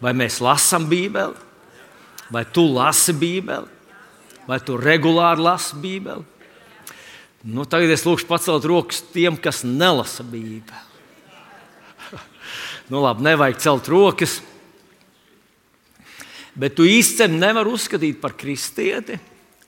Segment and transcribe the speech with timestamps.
[0.00, 1.36] Vai mēs lasām Bībeli,
[2.32, 3.68] vai tu lasi Bībeli,
[4.48, 6.24] vai tu regulāri lasi Bībeli?
[7.40, 10.86] Nu, tagad es lūkšu pacelt rokas tiem, kas nelasa Bībeli.
[12.92, 14.40] nu, labi, nevajag celt rokas.
[16.56, 19.20] Bet tu īstenībā nevari uzskatīt par kristieti,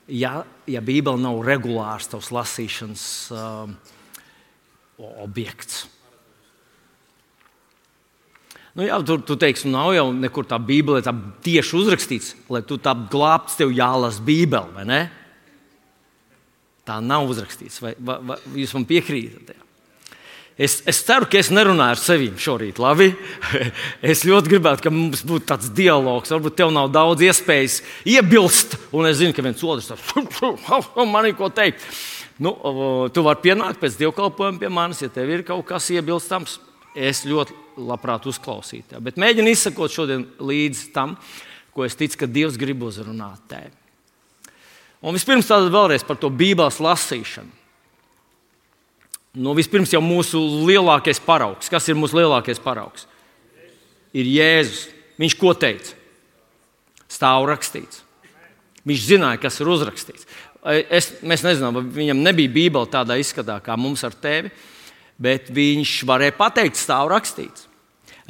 [0.09, 3.05] ja, ja Bībele nav regulārs tavs lasīšanas
[3.37, 3.77] um,
[5.25, 5.87] objekts.
[8.73, 11.13] Nu, jā, tur tu teiksi, nu, nav jau nekur tā Bībelē tā
[11.45, 15.01] tieši uzrakstīts, lai tu tā glābts, tev jālasa Bībele, vai ne?
[16.89, 17.83] Tā nav uzrakstīts.
[17.85, 19.53] Vai, vai, vai jūs man piekrītat?
[20.59, 22.81] Es, es ceru, ka es nerunāju ar sevi šorīt.
[22.83, 23.13] Labi?
[24.13, 26.33] Es ļoti gribētu, ka mums būtu tāds dialogs.
[26.33, 31.37] Varbūt tev nav daudz iespējas iebilst, un es zinu, ka viens otrs tam man ir
[31.39, 31.85] ko teikt.
[32.43, 32.57] Nu,
[33.15, 36.59] tu vari pienākt pēc dievkalpojuma pie manis, ja tev ir kaut kas iebilstams.
[36.93, 39.01] Es ļoti labprāt uzklausītu.
[39.05, 41.17] Bet mēģinu izsakot šodien līdz tam,
[41.73, 43.73] ko es ticu, ka Dievs grib uzrunāt tevi.
[45.03, 47.61] Un vispirms tātad vēlreiz par to Bībeles lasīšanu.
[49.43, 50.39] Nu, vispirms jau mūsu
[50.69, 51.71] lielākais paraugs.
[51.73, 53.07] Kas ir mūsu lielākais paraugs?
[54.13, 54.91] Ir Jēzus.
[55.21, 55.97] Viņš ko teica?
[57.09, 58.03] Stāv rakstīts.
[58.89, 60.29] Viņš zināja, kas ir uzrakstīts.
[60.93, 64.53] Es, mēs nezinām, vai viņam nebija Bībele tādā izskatā, kā mums ar tevi
[65.23, 67.69] bet viņš varēja pateikt, stāv rakstīts.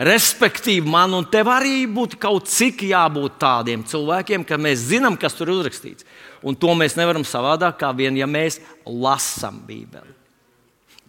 [0.00, 5.36] Respektīvi, man un tev arī būtu kaut cik jābūt tādiem cilvēkiem, ka mēs zinām, kas
[5.36, 6.06] tur ir uzrakstīts.
[6.42, 10.16] Un to mēs nevaram savādāk, kā vien, ja mēs lasām Bībeli.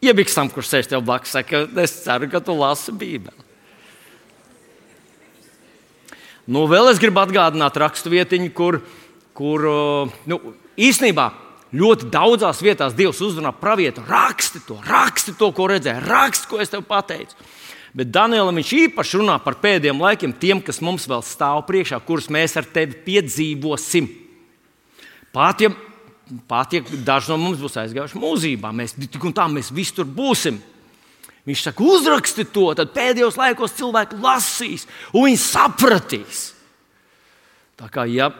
[0.03, 3.39] Iebiksam, kurš sēž tev blakus, saka, es ceru, ka tu lasi Bībeli.
[6.43, 8.81] Nu, vēl es gribu atgādināt raksturvietiņu, kur,
[9.31, 9.63] kur
[10.27, 10.41] nu,
[10.75, 11.31] īstenībā
[11.73, 16.69] Ļoti daudzās vietās Dievs uzrunā pravietu, raksti to, raksti to, ko redzēji, raksti, ko es
[16.69, 17.33] tev pateicu.
[17.93, 22.29] Bet Danielam viņš īpaši runā par pēdējiem laikiem, tiem, kas mums vēl stāv priekšā, kurus
[22.33, 24.07] mēs ar tevi piedzīvosim.
[25.33, 25.69] Pat ja
[27.05, 30.57] daži no mums būs aizgājuši mūžībā, mēs tik un tā mēs visi tur būsim.
[31.45, 36.47] Viņš saka, uzraksti to, tad pēdējos laikos cilvēki lasīs, un viņi sapratīs.
[37.77, 38.31] Tā kā ja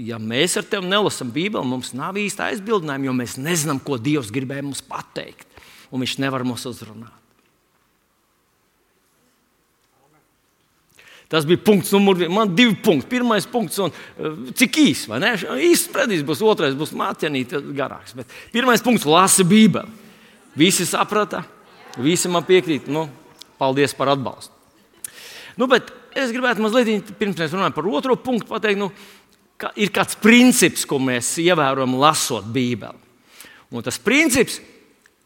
[0.00, 4.32] ja mēs ar tevi nelasām Bībeli, mums nav īsta aizbildinājuma, jo mēs nezinām, ko Dievs
[4.32, 5.48] gribēja mums pateikt.
[5.92, 7.23] Un Viņš nevar mūs uzrunāt.
[11.34, 12.30] Tas bija punkts, numur viens.
[12.30, 13.08] Man bija divi punkti.
[13.10, 15.32] Pirmais punkts, un eh, cik īsi, vai ne?
[15.66, 18.14] Īsts predīs būs, otrais būs mācienīt garāks.
[18.14, 19.90] Bet pirmais punkts- lasa Bībeli.
[20.54, 21.42] Visi saprata,
[21.98, 22.86] visi man piekrīt.
[22.86, 23.08] Nu,
[23.58, 24.52] paldies par atbalstu.
[25.58, 25.66] Nu,
[26.14, 28.92] es gribētu mazliet, pirms mēs runājam par otro punktu, pateikt, nu,
[29.58, 32.98] ka ir kāds princips, ko mēs ievērojam lasot Bībeli.
[33.74, 34.60] Un tas princips,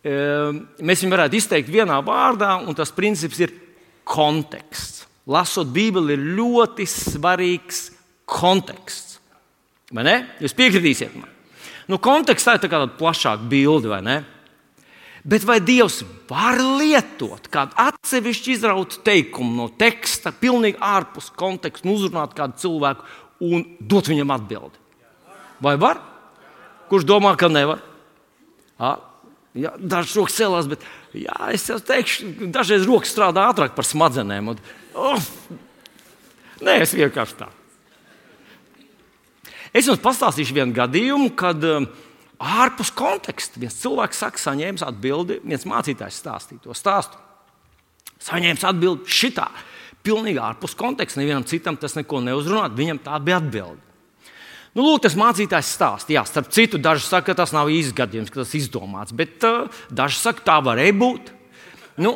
[0.04, 3.52] ehm, mēs viņu varētu izteikt vienā vārdā, un tas princips ir
[4.04, 5.07] konteksts.
[5.28, 7.88] Lasot Bībeli, ir ļoti svarīgs
[8.28, 9.18] konteksts.
[9.92, 10.16] Vai ne?
[10.40, 11.28] Jūs piekritīsiet man.
[11.88, 14.18] Nu, kontekstā ir tāda plašāka bilde, vai ne?
[15.28, 21.96] Bet vai Dievs var lietot kādu atsevišķu izrautu teikumu no teksta, pilnīgi ārpus konteksta, un
[21.96, 23.08] uzrunāt kādu cilvēku
[23.48, 24.80] un dot viņam atbildi.
[25.64, 26.00] Vai var?
[26.88, 27.82] Kurš domā, ka nevar?
[28.78, 28.94] À,
[29.58, 30.84] jā, dažs rokas celās, bet
[31.16, 34.52] jā, es jau teikšu, dažreiz rokas strādā ātrāk par smadzenēm.
[34.54, 34.60] Un,
[34.98, 35.30] oh,
[36.64, 37.48] nē, es vienkārši tā.
[39.76, 41.88] Es jums pastāstīšu vienu gadījumu, kad um,
[42.40, 47.20] ārpus konteksta viens cilvēks saka, saņēmis atbildi, viens mācītājs stāstīja to stāstu.
[48.24, 49.46] Saņēmis atbildi šitā
[50.06, 51.20] pilnīgi ārpus konteksta.
[51.20, 53.87] Nevienam citam tas neko neuzrunā, viņam tā bija atbilde.
[54.76, 56.12] Nu, lūk, tas mācītājs stāsta.
[56.14, 59.80] Jā, starp citu, daži saka, ka tas nav īsts gadījums, ka tas izdomāts, bet uh,
[59.90, 61.32] daži saka, tā varēja būt.
[62.04, 62.14] Nu,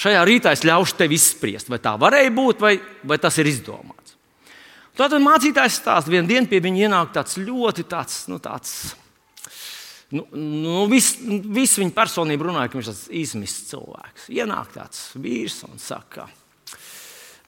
[0.00, 2.76] šajā rītā es ļaušu tev izspriest, vai tā varēja būt, vai,
[3.06, 4.16] vai tas ir izdomāts.
[4.96, 8.72] Tad mācītājs stāsta, vienā dienā pie viņa ienāk tāds ļoti tāds, nu, tāds,
[10.16, 14.30] nu, nu, viss vis viņa personība runāja, ka viņš ir tāds izmists cilvēks.
[14.32, 16.24] Ienāk tāds vīrs un saka,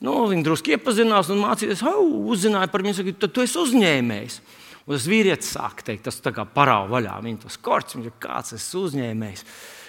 [0.04, 3.16] Nu, viņi drusku iepazinās un mācījās, oh, uzzināja par viņu.
[3.18, 4.38] Tad tu esi uzņēmējs.
[4.86, 7.16] Un tas vīrietis sāk teikt, tas tā kā parāda vaļā.
[7.24, 9.42] Viņa tas korts, viņš ir kāds es uzņēmējs.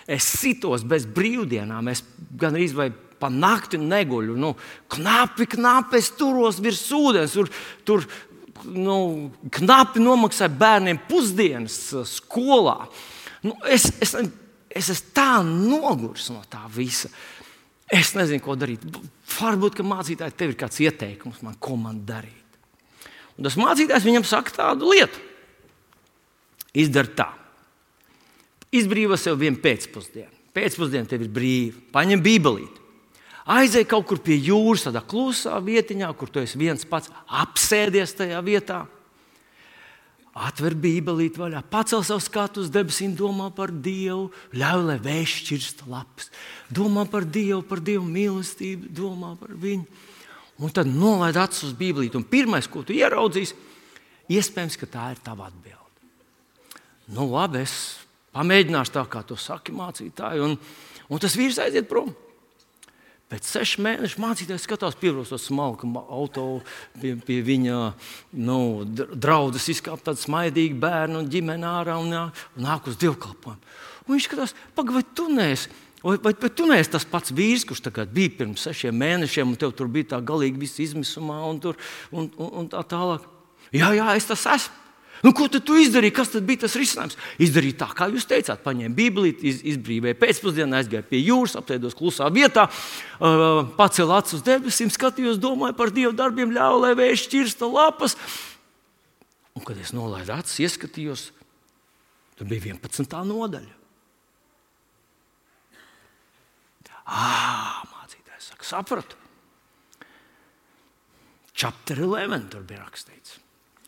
[0.10, 2.02] Es sitos bez brīvdienām, es
[2.42, 2.90] gan arī vai
[3.20, 4.36] pa nakti neguļu.
[4.40, 4.56] Nu,
[4.92, 7.36] knapi, knapi es turos virs ūdens.
[7.38, 7.52] Tur,
[7.88, 8.08] tur
[8.74, 8.98] nu,
[9.56, 12.82] knapi nomaksāju bērniem pusdienas uh, skolā.
[13.46, 14.16] Nu, es, es,
[14.68, 17.12] es esmu tā noguris no tā visa.
[17.90, 18.84] Es nezinu, ko darīt.
[19.40, 22.36] Varbūt, ka mācītāji tev ir kāds ieteikums man, ko man darīt.
[23.38, 25.22] Un tas mācītājs viņam saka tādu lietu.
[26.78, 27.30] Izdara tā.
[28.76, 30.30] Izbrīvo sev vienu pēcpusdienu.
[30.54, 31.82] Pēcpusdiena tev ir brīva.
[31.96, 32.86] Paņem bībelīti.
[33.50, 38.44] Aizej kaut kur pie jūras, tādā klusā vietiņā, kur tu esi viens pats, apsēdies tajā
[38.46, 38.84] vietā.
[40.40, 45.88] Atver Bībelīti vaļā, pacel savu skatu uz debesīm, domā par Dievu, ļauj, lai vējš čirsta
[45.92, 46.30] lapas.
[46.72, 50.06] Domā par Dievu, par Dievu mīlestību, domā par viņu.
[50.64, 52.16] Un tad nolaid acis uz Bībelīti.
[52.20, 53.58] Un pirmais, ko tu ieraudzīsi,
[54.32, 55.78] iespējams, ka tā ir tava atbilde.
[57.16, 57.76] Nu, labi, es
[58.36, 60.44] pamēģināšu tā, kā tu saki, mācītāji.
[60.46, 60.56] Un,
[61.10, 62.14] un tas vīrs aiziet prom.
[63.30, 66.46] Pēc sešiem mēnešiem mācītājs skatās, pievilkt uz smalku auto,
[66.98, 67.76] pie, pie viņa
[68.42, 68.58] nu,
[68.90, 73.76] draudzes, izkāpt tādu smaidīgu bērnu un ģimeni ārā un, un nāk uz dievkalpojumu.
[74.08, 75.70] Un viņš skatās, pagaidi, tu neesi?
[76.02, 79.76] Vai, vai, vai tu neesi tas pats vīrs, kurš bija pirms sešiem mēnešiem, un tev
[79.78, 81.78] tur bija tā galīgi viss izmisumā un, tur,
[82.10, 83.30] un, un, un tā tālāk?
[83.70, 84.89] Jā, jā, es tas esmu.
[85.26, 86.14] Nu, ko tu izdarīji?
[86.16, 87.18] Kas bija tas risinājums?
[87.44, 92.30] Izdarīja tā, kā jūs teicāt, paņēma Bībeli, iz, izbrīvēja pēcpusdienā, aizgāja pie jūras, apsēdos klusā
[92.32, 97.68] vietā, uh, pacēla acis uz debesīm, skatījos, domāju par Dieva darbiem, ļāva, lai vējš čirsta
[97.68, 98.16] lapas.
[99.58, 101.26] Un, kad es nolaidu acis, ieskatījos,
[102.40, 103.20] tur bija 11.
[103.28, 103.76] nodaļa.
[107.10, 109.18] Ah, mācītājs saka, sapratu.
[111.58, 113.40] Chapter 11 tur bija rakstīts.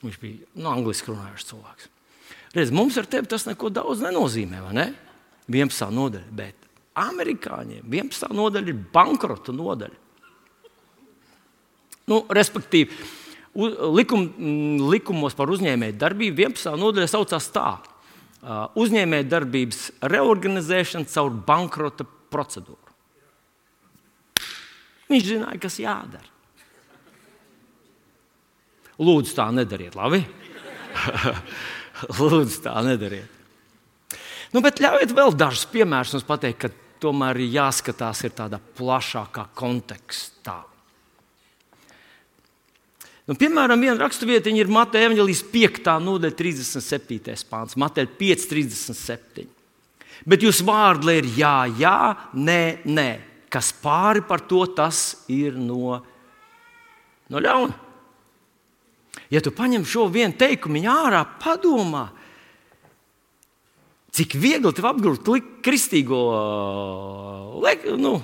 [0.02, 1.90] Viņš bija nu, angliski runājošs cilvēks.
[2.56, 4.90] Redz, mums ar tevi tas neko daudz nenozīmē, ne?
[5.52, 5.88] 11.
[5.94, 6.70] nodaļa, bet
[7.00, 8.32] amerikāņiem 11.
[8.36, 10.00] nodaļa ir bankrota nodaļa.
[12.12, 12.92] Nu, respektīvi,
[13.96, 14.26] likum,
[14.92, 16.76] likumos par uzņēmēju darbību 11.
[16.82, 17.70] nodaļa saucās tā:
[18.82, 22.80] uzņēmēju darbības reorganizēšana caur bankrota procedūru.
[25.12, 26.28] Viņš zināja, kas jādara.
[29.02, 30.22] Lūdzu, tā nedariet, labi?
[32.20, 33.40] Lūdzu, tā nedariet.
[34.52, 40.60] Nu, bet ļaujiet vēl dažus piemērus mums pateikt, ka tomēr jāskatās ir tādā plašākā kontekstā.
[43.30, 45.92] Nu, piemēram, viena raksturvietiņa ir Mateja Evanģelijas 5.
[46.04, 47.36] nodaļa, 37.
[47.50, 49.46] pāns, Mateja 5, 37.
[50.28, 51.98] Bet jūs vārdi ir jā, jā,
[52.36, 53.10] nē, nē.
[53.52, 55.98] Kas pāri par to, tas ir no,
[57.32, 57.91] no ļauna.
[59.32, 62.10] Ja tu paņem šo vienu teikumu ārā, padomā,
[64.12, 65.30] cik viegli tev apgūt
[65.64, 66.20] kristīgo
[67.64, 68.18] le, nu,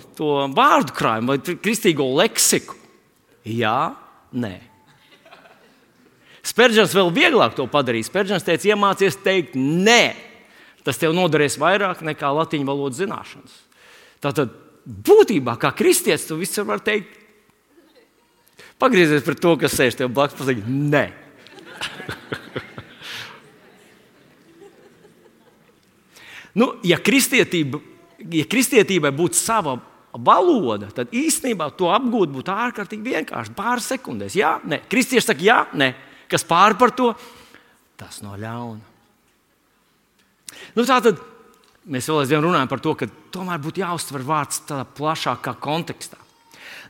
[0.57, 2.75] vārdu krājumu vai kristīgo leksiku.
[3.47, 3.93] Jā,
[4.35, 4.57] nē.
[6.47, 8.07] Spērģents vēl vieglāk to padarīs.
[8.11, 10.15] Spērģents teica, iemācies teikt nē.
[10.87, 13.55] Tas tev noderēs vairāk nekā latviešu valodas zināšanas.
[14.23, 14.53] Tātad
[14.87, 17.16] būtībā, kā kristietis, tu visur vari teikt
[18.77, 21.05] Pagriezies pret to, kas sēž tev blakus, pasakiet, nē.
[26.59, 27.81] nu, ja, kristietība,
[28.21, 29.79] ja kristietībai būtu sava
[30.13, 33.55] valoda, tad īstenībā to apgūt būtu ārkārtīgi vienkārši.
[33.57, 34.77] Pāris sekundēs, jā, nē.
[34.89, 35.89] Kristieši saka, jā, nē.
[36.29, 37.13] Kas pāri par to?
[37.97, 38.85] Tas no ļauna.
[40.77, 41.17] Nu, tā tad
[41.89, 46.19] mēs vēl aizvien runājam par to, ka tomēr būtu jāuztver vārds tādā plašākā kontekstā.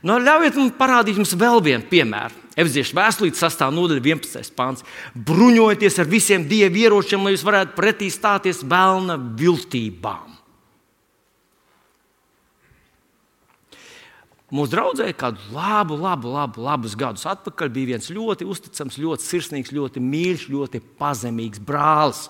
[0.06, 2.46] Nu, ļaujiet man parādīt jums vēl vienu piemēru.
[2.58, 4.54] Efeziešu vēstulītes sastāv nodaļa 11.
[4.58, 4.84] pāns.
[5.14, 10.34] Bruņojieties ar visiem dievu ieročiem, lai jūs varētu pretī stāties vēlna viltībām.
[14.48, 19.74] Mūsu draudzē kādu labu, labu, labu, labus gadus atpakaļ bija viens ļoti uzticams, ļoti sirsnīgs,
[19.76, 22.24] ļoti mīļš, ļoti pazemīgs brālis.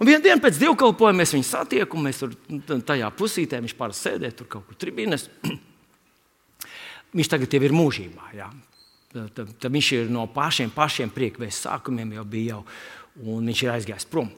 [0.00, 2.32] Un vienā dienā pēc dievkalpojuma mēs viņu satiekam, mēs tur
[2.88, 5.28] tajā pusītē, viņš sēdēja tur kaut kur tribīnēs.
[7.12, 8.30] Viņš tagad ir mūžībā.
[8.36, 8.48] Jā.
[9.12, 12.62] Tad, tad viņš ir no pašiem, pašiem priekvēs sākumiem jau bija, jau,
[13.34, 14.30] un viņš ir aizgājis prom.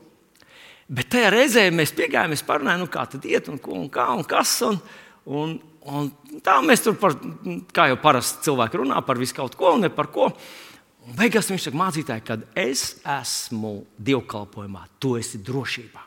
[0.90, 4.26] Bet tajā reizē mēs piegājām, mēs parunājām, nu, kā tad iet, un, un kā un
[4.28, 4.56] kas.
[4.66, 4.80] Un,
[5.24, 5.54] un,
[5.88, 6.10] un
[6.44, 7.14] tā mēs tur, par,
[7.72, 10.32] kā jau parasti cilvēki runā par visu kaut ko un ne par ko.
[11.04, 16.02] Un beigās viņš saka, mācītāji, kad es esmu dievkalpojumā, tu esi drošībā.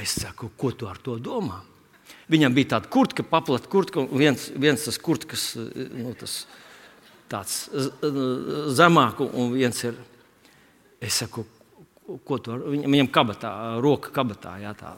[0.00, 1.58] Es saku, ko tu ar to domā?
[2.30, 6.44] Viņam bija tāda kurtka, paplata kurtka, un viens, viens tas kurtkas, nu, tas
[7.30, 7.64] tāds
[8.76, 9.98] zemāk, un viens ir,
[11.02, 11.44] es saku,
[12.26, 14.94] ko tu ar, viņam kabatā, roka kabatā, jā, tā,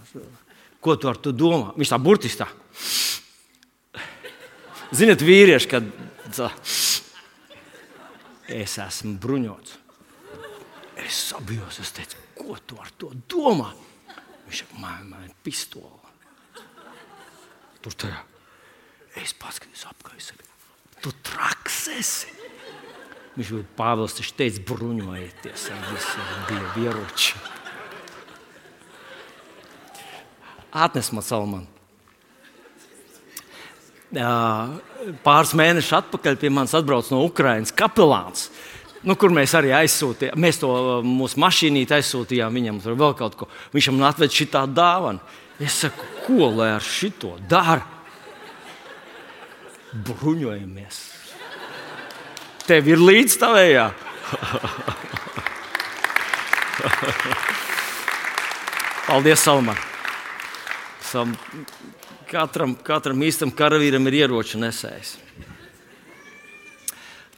[0.82, 1.72] ko tu ar to domā?
[1.78, 2.48] Viņš tā burtiski tā.
[4.92, 5.88] Ziniet, vīrieši, kad
[6.36, 6.50] tā,
[8.52, 9.78] es esmu bruņots.
[11.02, 13.72] Es sabijos, es teicu, ko tu ar to domā?
[14.46, 16.01] Viņš man, man ir pistola.
[17.82, 18.20] Tur tajā.
[19.22, 20.12] Es paskatījos saku,
[21.02, 22.30] tu traks esi.
[23.32, 27.40] Viņš bija Pāvils, viņš teica, bruņojieties ar visiem dievu ieroči.
[30.72, 31.68] Atnes man Salmanu.
[35.24, 38.50] pāris mēnešus atpakaļ pie manis atbrauc no Ukrainas kapelāns.
[39.02, 40.68] Nu, kur mēs arī aizsūtījām, mēs to
[41.02, 43.48] mūsu mašīnīti aizsūtījām viņam, tur vēl kaut ko.
[43.72, 45.18] Viņš man atveda šī dāvana.
[45.62, 47.84] Es saku, ko lai ar šito dara?
[49.92, 50.98] Bruņojamies!
[52.66, 53.86] Tev ir līdzstāvējā!
[59.06, 59.78] Paldies, Salman!
[61.04, 61.36] Sam,
[62.30, 65.18] katram, katram īstam karavīram ir ieroču nesējs.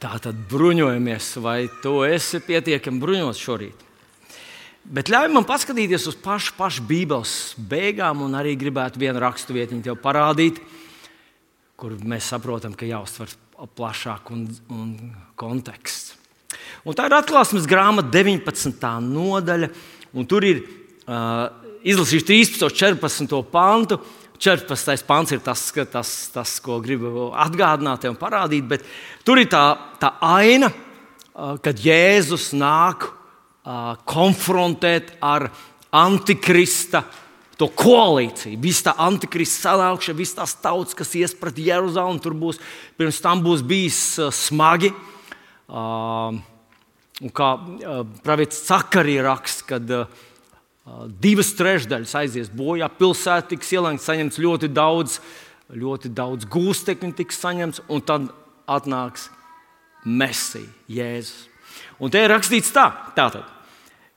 [0.00, 3.84] Tā tad bruņojamies, vai tu esi pietiekami bruņots šorīt?
[4.84, 9.86] Bet ļauj man paskatīties uz pašu, pašu Bībeles beigām, un arī gribētu vienu rakstu vietiņu
[9.86, 10.58] tev parādīt,
[11.80, 13.32] kur mēs saprotam, ka jāuztver
[13.78, 14.90] plašāk un, un
[15.40, 16.18] konteksts.
[16.84, 18.84] Un tā ir atklāsmes grāmata, 19.
[19.08, 19.70] nodaļa,
[20.20, 21.48] un tur ir uh,
[21.80, 22.68] izlasījuši 13.
[22.68, 23.40] un 14.
[23.48, 24.00] pantu.
[24.44, 25.06] 14.
[25.08, 28.84] pāns ir tas, tas, tas, ko gribu atgādināt un parādīt, bet
[29.24, 29.62] tur ir tā,
[30.02, 30.68] tā aina,
[31.64, 33.06] kad Jēzus nāk
[33.64, 35.48] konfrontēt ar
[35.94, 37.04] antikrista
[37.58, 38.58] to koalīciju.
[38.60, 42.58] Visa tā antikrista sanākšana, visas tās tautas, kas ies pret Jeruzalemi, tur būs,
[42.98, 44.00] pirms tam būs bijis
[44.34, 44.90] smagi.
[45.70, 47.48] Un kā
[48.26, 49.94] pravietis Cakarija raksta, kad
[51.22, 55.20] divas trešdaļas aizies bojā, pilsēta tiks ielēgta, saņemts ļoti daudz,
[55.72, 58.28] ļoti daudz gūstekņu, tiks saņemts, un tad
[58.68, 59.30] atnāks
[60.04, 61.46] Mesija, Jēzus.
[62.02, 63.53] Un te ir rakstīts tā, tātad.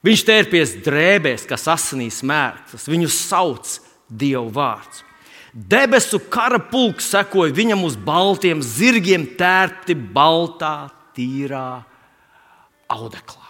[0.06, 5.04] Viņš tērpies drēbēs, kas asinīs mērķis, viņu sauc Dieva vārds.
[5.58, 11.82] Debesu kara pulks sekoja viņam uz baltiem zirgiem, tērpti baltā, tīrā
[12.94, 13.48] audeklā.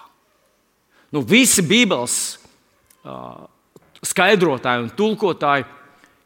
[1.11, 2.37] Nu, visi Bībeles
[4.07, 5.67] skaidrotāji un tulkotāji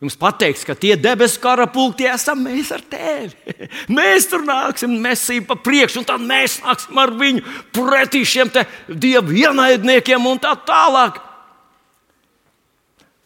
[0.01, 3.53] jums pateiks, ka tie debesu kara pulki esam mēs ar tevi.
[3.97, 7.43] Mēs tur nāksim, mesīm pa priekšu, un tad mēs nāksim ar viņu
[7.75, 8.49] pretī šiem
[8.89, 11.21] dievu ienaidniekiem un tā tālāk.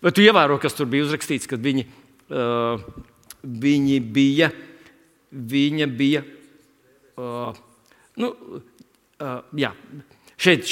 [0.03, 1.87] Bet tu ievēro, kas tur bija uzrakstīts, kad viņi,
[2.29, 2.83] uh,
[3.41, 4.51] viņi bija.
[5.35, 6.21] Viņa bija
[7.19, 7.55] uh,
[8.21, 8.29] nu,
[9.19, 9.71] uh, jā,
[10.45, 10.67] Šeit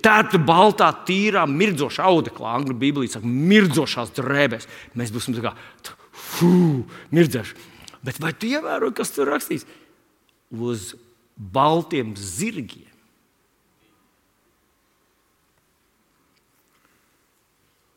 [0.00, 4.68] tērpta baltā, tīrā, mirdzošā audeklā, angļu bībelī saka, mirdzošās drēbēs.
[4.96, 5.52] Mēs būsim tā kā,
[6.16, 7.58] fū, mirdzēši.
[8.06, 9.66] Bet vai tu ievēroji, kas tur rakstīts?
[10.50, 10.94] Uz
[11.36, 12.88] baltiem zirgiem.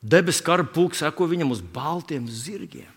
[0.03, 2.91] Debesu kara pulks seko viņam uz baltiem zirgiem.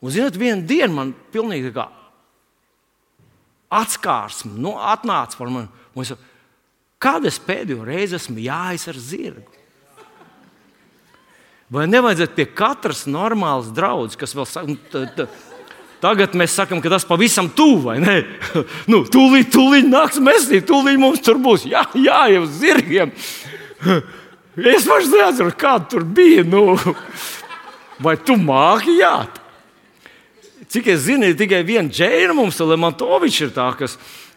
[0.00, 1.90] Un, zinot, vienā dienā man pilnīgi kā
[3.70, 5.68] atskārsme nu, atnāca par mani.
[5.92, 6.29] Un es saku,
[7.00, 9.60] Kad es pēdējo reizi esmu jājis ar zirgu?
[11.70, 15.26] Vai nevajadzētu pie katras normālas draudzes, kas vēl saka, nu,
[16.02, 18.16] tagad mēs sakām, ka tas pavisam tuvu, vai ne?
[18.90, 23.14] nu, tūlīt, tūlīt nāks mesīt, tūlīt mums tur būs jā, jāiet uz zirgiem.
[24.74, 26.42] es pats nezinu, kāda tur bija.
[26.44, 26.74] Nu,
[28.04, 29.38] vai tu māki jāt?
[30.70, 33.96] Cik es zinu, tikai viena džēna mums, Lemantovičs ir tā, kas,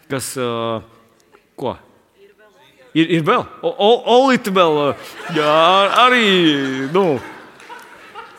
[0.09, 0.85] kas uh,
[1.57, 1.75] ko?
[2.93, 4.75] Ir, ir vēl, Olīte vēl,
[5.33, 5.53] jā,
[6.03, 6.25] arī.
[6.93, 7.17] Nu,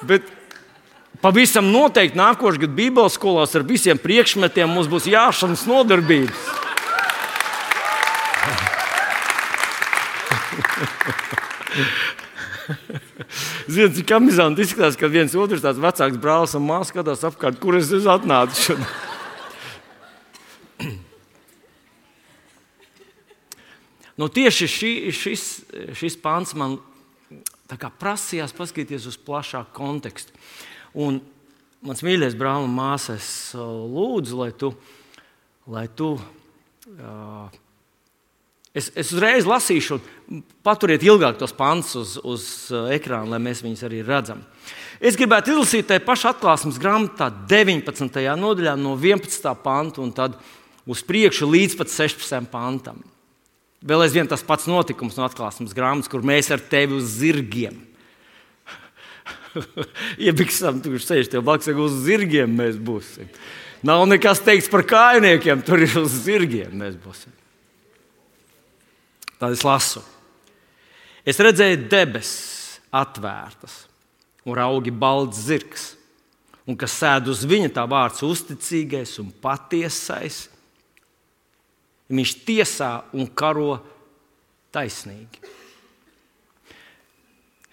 [0.06, 0.28] bet
[1.24, 6.38] pavisam noteikti nākošais gads Bībeles skolās ar visiem priekšmetiem mums būs jāšanas nodarbības.
[13.66, 17.74] Ziniet, cik amizanti izskatās, kad viens otrs tāds vecāks brālis un māsas skatās apkārt, kur
[17.80, 18.70] es esmu atnācis.
[24.20, 25.44] Nu, tieši šī, šis,
[25.98, 26.78] šis pāns man
[27.98, 30.34] prasījās paskatīties uz plašāku kontekstu.
[30.94, 31.18] Un
[31.82, 34.70] mans mīļais brālis un māsa, es uh, lūdzu, lai tu.
[35.66, 37.48] Lai tu uh,
[38.76, 39.98] es, es uzreiz lasīšu,
[40.62, 44.44] paturiet ilgāk tos pantus uz, uz uh, ekrāna, lai mēs viņus arī redzam.
[45.00, 48.20] Es gribētu izlasīt tajā pašā atklāsmes grāmatā, 19.
[48.38, 49.50] nodaļā, no 11.
[49.64, 50.38] panta un tad
[50.86, 52.46] uz priekšu līdz 16.
[52.52, 53.02] pantam.
[53.84, 57.76] Vēl aizvien tas pats notikums no atklāsmes grāmatas, kur mēs ar tevi uz zirgiem.
[60.24, 63.28] Iebiksam, tur sēž tev blakus, uz zirgiem mēs būsim.
[63.84, 67.34] Nav nekas teikts par kājniekiem, tur ir uz zirgiem mēs būsim.
[69.36, 70.00] Tad es lasu.
[71.28, 73.82] Es redzēju debesis atvērtas
[74.44, 75.90] un raugi balts zirgs,
[76.64, 80.46] un kas sēž uz viņa tā vārds uzticīgais un patiesais
[82.12, 83.78] Viņš tiesā un karo
[84.74, 85.40] taisnīgi.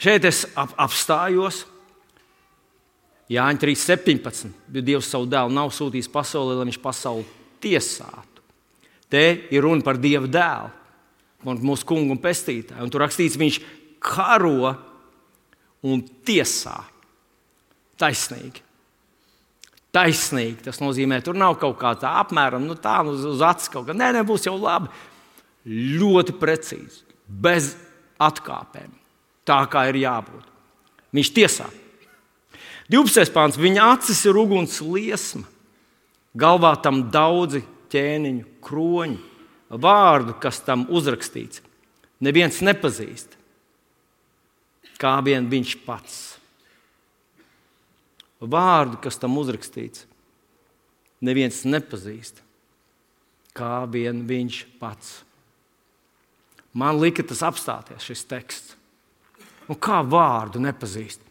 [0.01, 1.65] Šeit es ap, apstājos,
[3.31, 4.49] Jāņa 3.17.
[4.83, 7.23] Dievs savu dēlu nav sūtījis pasaulē, lai viņš pasauli
[7.63, 8.43] tiesātu.
[9.11, 9.21] Te
[9.53, 10.71] ir runa par Dieva dēlu,
[11.63, 12.83] mūsu kungu un pestītāju.
[12.83, 13.61] Un tur rakstīts, viņš
[14.03, 14.73] karo
[15.87, 16.75] un tiesā
[18.01, 18.65] taisnīgi.
[19.91, 23.89] Taisnīgi tas nozīmē, tur nav kaut kā tā apmēram nu tā, uz, uz acis kaut
[23.89, 23.95] kā.
[23.97, 24.87] Nē, nē, būs jau labi.
[25.67, 27.73] Ļoti precīzi, bez
[28.21, 28.93] atkāpēm.
[29.47, 30.47] Tā kā ir jābūt.
[31.11, 31.67] Viņš tiesā.
[32.91, 33.31] 12.
[33.35, 33.59] pāns.
[33.59, 35.43] Viņa acis ir uguns liesma.
[36.37, 39.19] Galvā tam daudzi ķēniņu, kroņi,
[39.71, 41.59] vārdu, kas tam uzrakstīts.
[42.23, 43.35] Neviens nepazīst,
[45.01, 46.19] kā vien viņš pats.
[48.41, 50.07] Vārdu, kas tam uzrakstīts,
[51.21, 52.41] neviens nepazīst,
[53.53, 55.19] kā vien viņš pats.
[56.73, 58.77] Man lika tas apstāties, šis teksts.
[59.69, 61.21] Un kā vārdu nepazīst?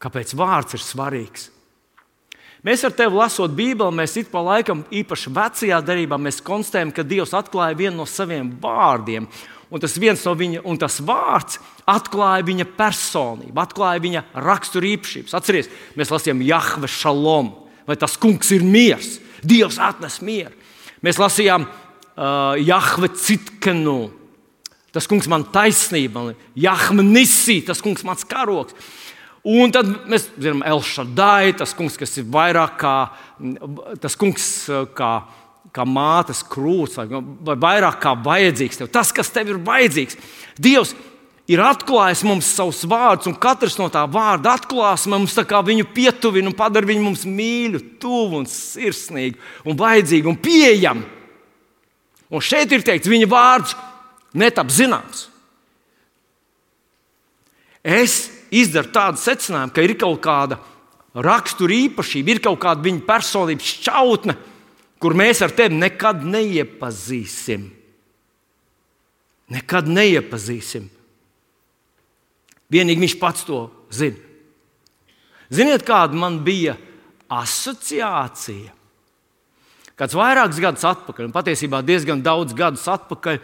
[0.00, 1.48] Kāpēc vārds ir svarīgs?
[2.64, 7.32] Mēs ar tevi lasot Bībeli, mēs ik pa laikam, īpaši vecajā darbā, konstatējam, ka Dievs
[7.36, 9.28] atklāja vienu no saviem vārdiem.
[9.70, 15.34] Un tas viens no viņa, un tas vārds atklāja viņa personību, atklāja viņa raksturīpašības.
[15.38, 17.52] Atcerieties, mēs lasījām Jahve Šalom,
[17.86, 20.52] vai tas kungs ir miers, Dievs atnes mieru.
[21.06, 24.10] Mēs lasījām uh, Jahve Citkenu,
[24.92, 28.76] tas kungs man taisnība, Jahve Nisī, tas kungs mans karoks.
[29.46, 32.96] Un tad mēs zinām, Elšadai, tas kungs, kas ir vairāk kā
[34.02, 34.44] tas kungs,
[34.92, 35.12] kā,
[35.74, 38.90] kā mātes krūts, vai vairāk kā vajadzīgs tev.
[38.92, 40.18] Tas, kas tev ir vajadzīgs.
[40.58, 40.94] Dievs
[41.50, 46.56] ir atklājis mums savus vārdus, un katrs no tā vārda atklāsme mums viņu pietuvina un
[46.58, 51.06] padara viņu mums mīļu, tuvu un sirsnīgu un vajadzīgu un pieejamu.
[52.30, 53.74] Un šeit ir teikts, viņa vārds
[54.38, 55.26] netap zināms.
[57.82, 60.60] Es izdara tādu secinājumu, ka ir kaut kāda
[61.14, 64.36] rakstura īpašība, ir kaut kāda viņa personības šķautne,
[65.00, 67.68] kur mēs ar tevi nekad neiepazīsim.
[69.50, 70.84] Nekad neiepazīsim.
[72.70, 74.28] Vienīgi viņš pats to zina.
[75.50, 76.76] Ziniet, kāda man bija
[77.34, 78.76] asociācija?
[79.98, 83.40] Kāds vairākus gadus atpakaļ, un patiesībā diezgan daudz gadus atpakaļ,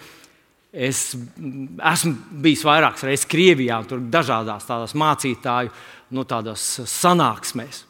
[0.77, 2.11] Es esmu
[2.45, 5.71] bijis vairākas reizes Krievijā, tur dažādās tādās mācītāju
[6.13, 7.87] nu, tādās sanāksmēs.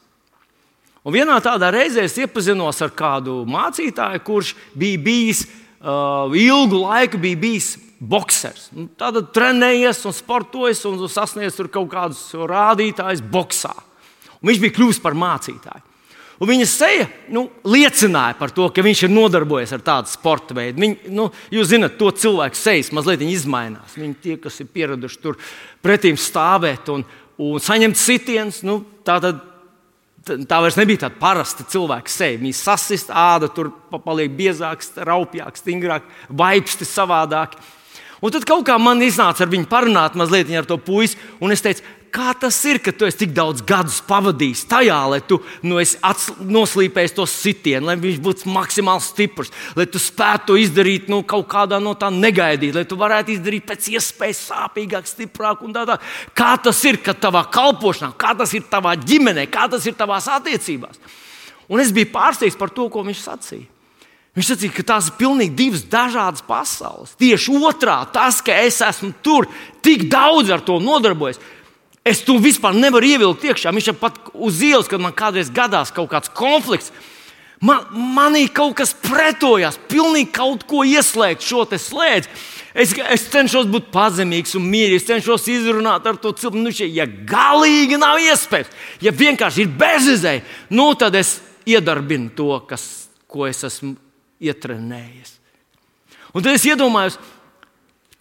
[1.06, 7.20] Un vienā tādā reizē es iepazinos ar kādu mācītāju, kurš bija bijis uh, ilgu laiku
[7.22, 8.72] bijis boxers.
[8.74, 13.70] Nu, Tad trenējies un sportojis un sasniedzis kaut kādus rādītājus boxā.
[14.40, 15.84] Un viņš bija kļuvis par mācītāju.
[16.36, 20.82] Un viņa seja nu, liecināja par to, ka viņš ir nodarbojies ar tādu sporta veidu.
[20.82, 23.94] Viņi, nu, jūs zināt, to cilvēku sejas mazliet izmainās.
[23.96, 25.38] Viņi tie, kas ir pieraduši tur
[25.86, 27.06] pretīm stāvēt un,
[27.40, 29.40] un saņemt sitienus, nu, tā, tad,
[30.26, 32.40] tā vairs nebija tāda parasta cilvēka seja.
[32.40, 33.70] Viņa sasist, āda tur
[34.04, 37.56] paliek biezāka, raupjāka, stingrāka, vaipsti savādāk.
[38.24, 41.62] Un tad kaut kā man iznāca ar viņu parunāt mazliet ar to puisi, un es
[41.62, 41.84] teicu,
[42.16, 45.76] Kā tas ir, ka tu esi tik daudz gadus pavadījis tajā, lai tu nu,
[46.56, 51.44] noslīpējies to sitienu, lai viņš būtu maksimāli stiprs, lai tu spētu to izdarīt nu, kaut
[51.52, 56.08] kādā no tā negaidīt, lai tu varētu izdarīt pēc iespējas sāpīgāk, stiprāk un tā tālāk.
[56.32, 60.30] Kā tas ir, ka tavā kalpošanā, kā tas ir tavā ģimenē, kā tas ir tavās
[60.38, 60.96] attiecībās.
[61.68, 63.68] Un es biju pārsteigts par to, ko viņš sacīja.
[64.36, 67.14] Viņš teica, ka tās ir pilnīgi divas dažādas pasaules.
[67.16, 69.48] Tieši otrā, tas, ka es esmu tur,
[69.80, 71.40] tik daudz ar to nodarbojos,
[72.06, 73.72] Es to vispār nevaru ievilkt iekšā.
[73.74, 76.92] Viņš ir pat uz ielas, kad man kādreiz gadās kaut kāds konflikts.
[77.64, 82.30] Man, manī kaut kas pretojās, pilnīgi kaut ko ieslēgt šo slēdzi.
[82.76, 86.60] Es, es cenšos būt pazemīgs un mierīgs, cenšos izrunāt ar to cilvēku.
[86.60, 90.44] Nu, šie, ja galīgi nav iespējams, ja vienkārši ir bezizēja,
[90.76, 92.84] nu, tad es iedarbinu to, kas,
[93.26, 93.94] ko es esmu
[94.44, 95.32] ietrenējies.
[96.36, 97.16] Un tad es iedomājos,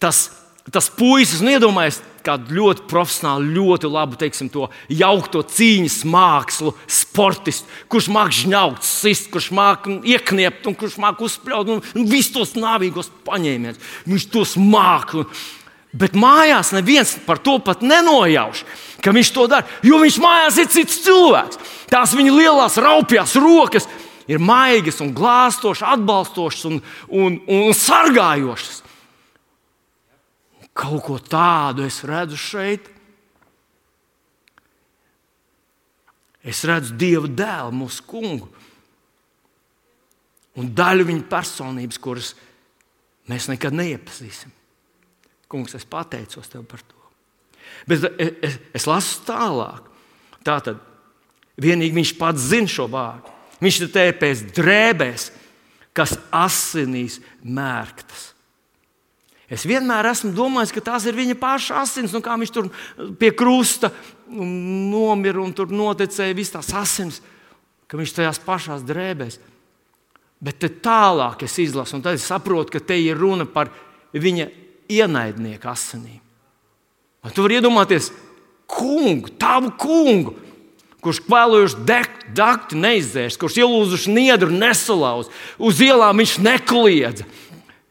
[0.00, 0.22] tas,
[0.72, 7.68] tas puisis, un iedomājos, kādu ļoti profesionālu, ļoti labu, teiksim, to jaukto cīņas mākslu, sportistu,
[7.92, 12.56] kurš māks žņaukt, sist, kurš māk iekniept un kurš māk uzspļaut un, un visus tos
[12.58, 13.94] nāvīgos paņēmienus.
[14.10, 15.14] Viņš tos māk.
[15.20, 15.28] Un,
[15.96, 18.64] bet mājās neviens par to pat nenojauš,
[19.04, 21.60] ka viņš to dara, jo viņš mājās ir cits cilvēks.
[21.92, 23.86] Tās viņa lielās raupjās rokas
[24.28, 28.82] ir maigas un glāstošas, atbalstošas un, un, un sargājošas.
[30.76, 32.90] Kaut ko tādu es redzu šeit.
[36.46, 38.50] Es redzu Dieva dēlu, mūsu kungu.
[40.56, 42.34] Un daļu viņa personības, kuras
[43.28, 44.52] mēs nekad neiepazīsim.
[45.50, 46.94] Kungs, es pateicos tev par to.
[47.88, 49.90] Bet es, es, lasu tālāk.
[50.46, 50.78] Tā tad
[51.60, 53.32] Vienīgi viņš pats zina šo vārdu.
[53.64, 55.30] Viņš te tēpēs drēbēs,
[55.96, 58.32] kas asinīs mērktas.
[59.52, 62.70] Es vienmēr esmu domājis, ka tās ir viņa paša asins, nu, kā viņš tur
[63.20, 63.92] pie krusta
[64.26, 67.20] nomira un tur noticēja visas tās asins,
[67.86, 69.38] ka viņš tajās pašās drēbēs.
[70.42, 73.70] Bet tālāk es izlasu, un tad es saprotu, ka te ir runa par
[74.12, 74.48] viņa
[74.92, 76.18] ienaidnieku asinīm.
[77.22, 78.10] Vai tu vari iedomāties
[78.70, 80.34] kungu, tavu kungu,
[81.02, 81.84] kurš kvēlojuši
[82.34, 87.26] dakti neizdzērs, kurš ielūzuši niedru nesalauz, uz ielām viņš nekliedza.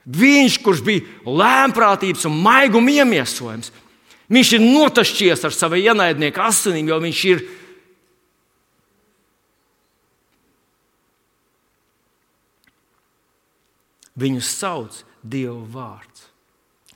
[0.06, 3.72] Viņš, kurš bija lēmprātības un maiguma iemiesojums,
[4.30, 7.44] viņš ir notašķies ar savu ienaidnieku asinīm, jo viņš ir.
[14.16, 16.30] Viņu sauc Dieva vārds.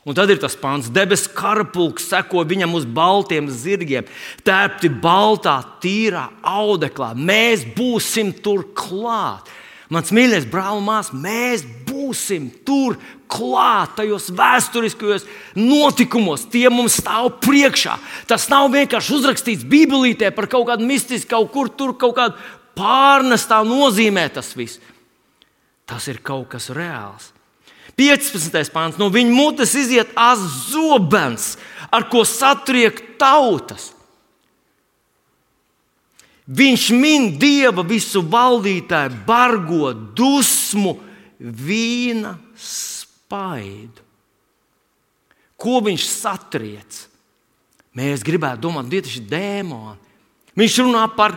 [0.07, 4.07] Un tad ir tas pāns, debesu karapulks seko viņam uz baltiem zirgiem,
[4.47, 7.11] tērpti baltā, tīrā audeklā.
[7.17, 9.49] Mēs būsim tur klāt.
[9.91, 11.65] Mans mīļais brāl, māsas, mēs
[12.09, 12.97] būsim tur
[13.29, 15.25] klāt, tajos vēsturiskajos
[15.57, 16.47] notikumos.
[16.49, 17.97] Tie mums stāv priekšā.
[18.27, 22.39] Tas nav vienkārši uzrakstīts Bībelītē par kaut kādu mistisku, kaut kur tur kaut kādu
[22.77, 24.81] pārnestā nozīmē tas viss.
[25.85, 27.31] Tas ir kaut kas reāls.
[27.99, 28.71] 15.
[28.71, 28.97] pāns.
[28.97, 31.57] No viņa mutes iziet azobens,
[31.91, 33.91] ar ko satriek tautas.
[36.49, 40.95] Viņš min dieva visu valdītāju, bargo dusmu,
[41.39, 44.05] vīna spaidu.
[45.59, 47.05] Ko viņš satriec?
[47.99, 49.97] Mēs gribētu domāt, tie ir dēmoni.
[50.59, 51.35] Viņš runā par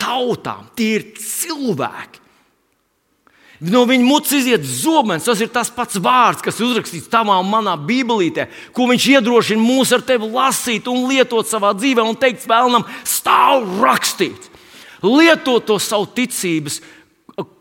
[0.00, 2.20] tautām, tie ir cilvēki.
[3.60, 5.26] No viņa mutes iziet zobens.
[5.28, 9.92] Tas ir tas pats vārds, kas uzrakstīts tavā un manā bībelītē, ko viņš iedrošina mūs
[9.92, 14.48] ar tevi lasīt un lietot savā dzīvē, un teikt, vēlnam, stāv rakstīts.
[15.04, 16.80] Lietot to savu ticības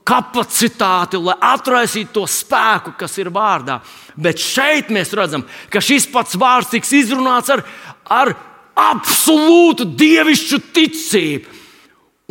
[0.07, 3.79] kapacitāti, lai atraisītu to spēku, kas ir vārdā.
[4.17, 7.65] Bet šeit mēs redzam, ka šis pats vārds tiks izrunāts ar,
[8.05, 8.33] ar
[8.79, 11.59] absolūtu dievišķu ticību,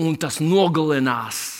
[0.02, 1.58] un tas nogalinās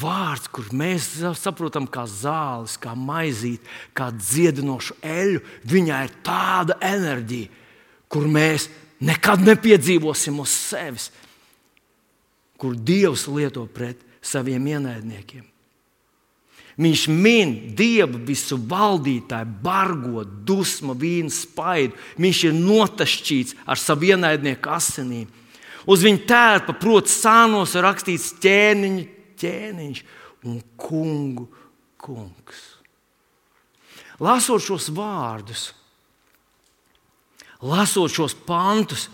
[0.00, 3.64] vārds, kur mēs saprotam, kā zāles, kā maizīt,
[3.96, 7.52] kā dziedinošu eļu, viņai ir tāda enerģija,
[8.12, 8.68] kur mēs
[9.00, 11.10] nekad nepiedzīvosim uz sevis,
[12.56, 15.44] kur Dievs lieto pret saviem ienaidniekiem.
[16.76, 21.96] Viņš min dievu visu valdītāju, bargo, dusmu, vīnu spaidu.
[22.20, 25.30] Viņš ir notašķīts ar savu ienaidnieku asinīm.
[25.88, 29.06] Uz viņa tērpa, protams, sānos ir rakstīts ķēniņa
[29.40, 30.02] ķēniņš
[30.48, 31.46] un kungu
[32.00, 32.62] kungs.
[34.22, 35.70] Lasot šos vārdus,
[37.64, 39.08] lasot šos pantus,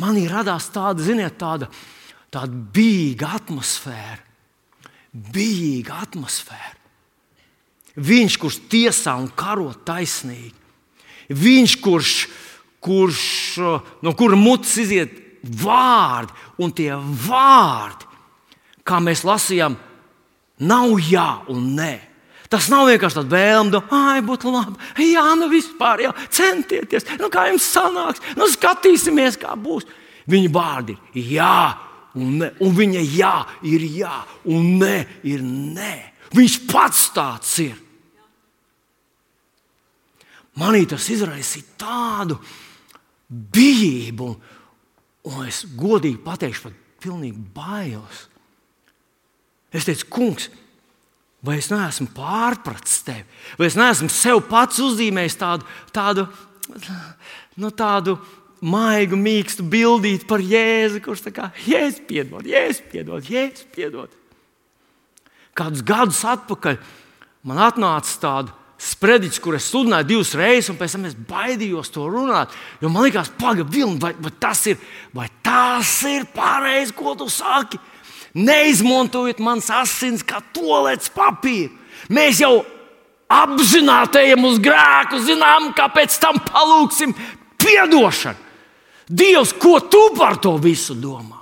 [0.00, 1.70] manī radās tāda, ziniet, tāda,
[2.32, 4.22] tāda bīga atmosfēra.
[5.10, 6.76] Bīga atmosfēra.
[8.00, 10.54] Viņš, kurš tiesā un karo taisnīgi,
[11.34, 12.12] viņš, kurš,
[12.80, 13.24] kurš
[14.06, 16.94] no kura mutes iziet vārdi, un tie
[17.26, 18.10] vārdi
[18.90, 19.76] kā mēs lasījām,
[20.60, 21.94] nav jā un nē.
[22.50, 24.80] Tas nav vienkārši tāds vēlme, ah, būtu labi.
[25.06, 29.86] Jā, nu vispār, jā, centieties, nu kā jums sanāks, nu skatīsimies, kā būs.
[30.30, 31.60] Viņa vārdi ir jā,
[32.18, 33.34] un, ne, un viņa jā
[33.70, 34.16] ir jā,
[34.50, 34.96] un nē
[35.30, 35.94] ir nē.
[36.34, 37.78] Viņš pats tāds ir.
[40.58, 42.36] Manī tas izraisīja tādu
[43.30, 44.30] bijību,
[45.30, 48.26] un es godīgi pateikšu, pat pilnīgi bailes.
[49.70, 50.50] Es teicu, kungs,
[51.46, 53.24] vai es neesmu pārpratis tevi,
[53.58, 56.26] vai es neesmu sev pats uzzīmējis tādu, tādu,
[57.60, 58.18] nu, tādu
[58.60, 64.16] maigu, mīkstu bildīti par Jēzu, kurš tā kā Jēzus piedod, Jēzus piedod, Jēzus piedod.
[65.56, 66.78] Kādus gadus atpakaļ
[67.48, 72.06] man atnāca tāda sprediķis, kur es sludināju divas reizes, un pēc tam es baidījos to
[72.08, 72.52] runāt.
[72.80, 74.80] Jo man liekas, pagaidi, vai, vai tas ir,
[75.16, 77.80] vai tas ir pareizi, ko tu saki.
[78.34, 81.72] Neizmantojiet manas asins kā tolets papīru.
[82.10, 82.60] Mēs jau
[83.30, 87.14] apzināti ejam uz grēku, zinām, kāpēc tam palūksim
[87.60, 88.48] atdošanu.
[89.10, 91.40] Dievs, ko tu par to visu domā?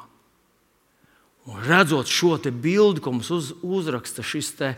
[1.49, 4.75] Un redzot šo bildi, ko mums uz, uzraksta šis te,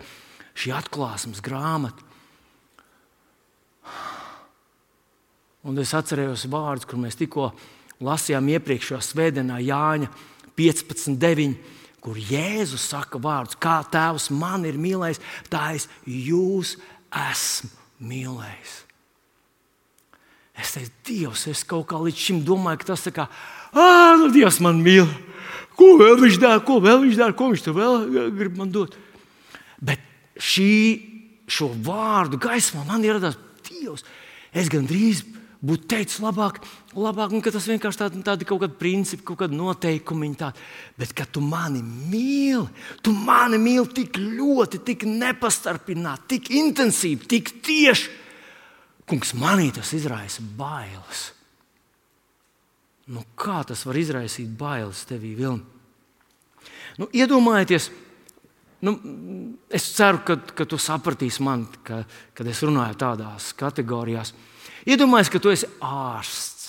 [0.54, 2.02] šī atklāsmes grāmata,
[5.62, 7.50] un es atcerējos vārdus, kur mēs tikko
[8.02, 10.10] lasījām iepriekšējā svētdienā Jāņa
[10.58, 15.20] 15, 9 kur Jēzus saka vārdus, kā Tēvs man ir mīlējis,
[15.52, 16.76] tā es jūs
[17.10, 17.70] esmu
[18.10, 18.76] mīlējis.
[20.60, 23.26] Es teicu, Dievs, es kaut kā līdz šim domāju, ka tas tā kā,
[23.72, 25.08] ah, nu, Dievs man mīl.
[25.78, 28.96] Ko vēl viņš dara, ko vēl viņš dara, ko viņš tur vēl grib man dot.
[29.80, 30.02] Bet
[30.36, 30.72] šī,
[31.48, 33.38] šo vārdu gaismā man ieradās
[33.70, 34.04] Dievs.
[34.52, 35.22] Es gandrīz
[35.64, 36.60] būtu teicis labāk,
[36.96, 40.32] labāk ka tas vienkārši tādi, tādi kaut kādi principi, kaut kādi noteikumi.
[40.38, 40.62] Tādi.
[40.98, 42.66] Bet, kad tu mani mīli,
[43.02, 48.16] tu mani mīli tik ļoti, tik nepastarpināti, tik intensīvi, tik tieši.
[49.10, 51.30] Kungs, manī tas izraisa bailes.
[53.10, 55.64] Nu, kā tas var izraisīt bailes tevī, Vilni?
[57.00, 57.88] Nu, iedomājieties,
[58.86, 58.94] nu,
[59.72, 62.04] es ceru, ka, ka tu sapratīsi man, ka,
[62.36, 64.34] kad es runāju tādās kategorijās.
[64.86, 66.59] Iedomājieties, ka tu esi ārsts.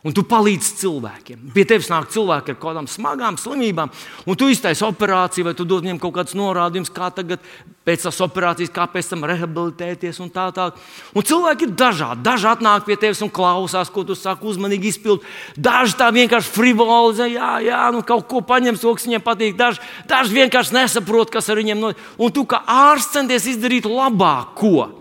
[0.00, 1.40] Un tu palīdzi cilvēkiem.
[1.52, 3.90] Pie tevis nāk cilvēki ar kaut kādām smagām slimībām,
[4.24, 7.44] un tu iztaisi operāciju, vai tu dod viņiem kaut kādus norādījumus, kā tagad
[7.84, 10.78] pēc tās operācijas, kā pēc tam rehabilitēties un tā tālāk.
[11.12, 12.24] Un cilvēki ir dažādi.
[12.24, 15.26] Daži atnāk pie tevis un klausās, ko tu saki, uzmanīgi izpild.
[15.60, 19.60] Daži tā vienkārši frivolizē, jā, jā, nu kaut ko paņems, kas viņiem patīk.
[19.60, 22.08] Daži, daži vienkārši nesaprot, kas ar viņiem notiek.
[22.16, 24.94] Un tu kā ārsts centies izdarīt labāko.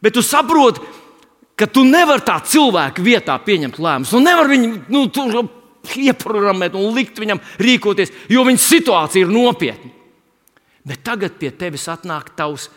[0.00, 0.80] Bet tu saproti,
[1.60, 4.12] ka tu nevari tā cilvēka vietā pieņemt lēmumus.
[4.14, 5.04] Tu nevari viņu nu,
[6.00, 9.92] ieprogrammēt un likt viņam rīkoties, jo viņa situācija ir nopietna.
[10.86, 12.70] Bet tagad pie tevis atnāk tavs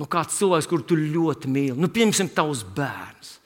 [0.00, 1.76] nu, cilvēks, kuru tu ļoti mīli.
[1.76, 3.36] Nu, piemēram, tavs bērns.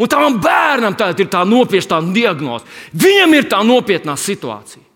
[0.00, 2.66] Un tam bērnam tā ir tā nopietna diagnoze.
[2.96, 4.86] Viņam ir tā nopietnā situācija.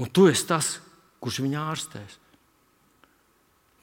[0.00, 0.76] Un tu esi tas,
[1.22, 2.18] kurš viņu ārstēs.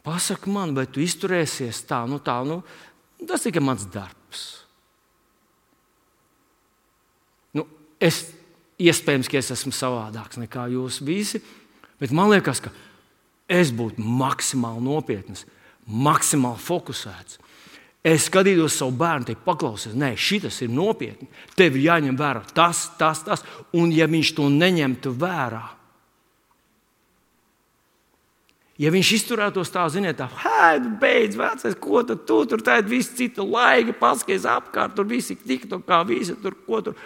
[0.01, 2.61] Pasaki man, vai tu izturēsies tā, nu tā, nu,
[3.27, 4.45] tas tikai mans darbs.
[7.53, 7.67] Nu,
[8.01, 8.23] es
[8.81, 11.41] iespējams, ka es esmu savādāks nekā jūs visi,
[12.01, 12.73] bet man liekas, ka
[13.51, 15.45] es būtu maksimāli nopietns,
[15.85, 17.37] maksimāli fokusēts.
[18.01, 21.27] Es skatītos savu bērnu, te paklausies, nē, šis ir nopietni.
[21.53, 23.45] Tev ir jāņem vērā tas, tas, tas,
[23.77, 25.61] un ja viņš to neņemtu vērā,
[28.81, 33.13] Ja viņš izturētos tā, ziniet, tā, hei, beidz, vecais, ko tu tur tur tādi visi
[33.19, 36.97] citi laigi, paskaties apkārt, tur visi tik to kā visi tur, ko tur.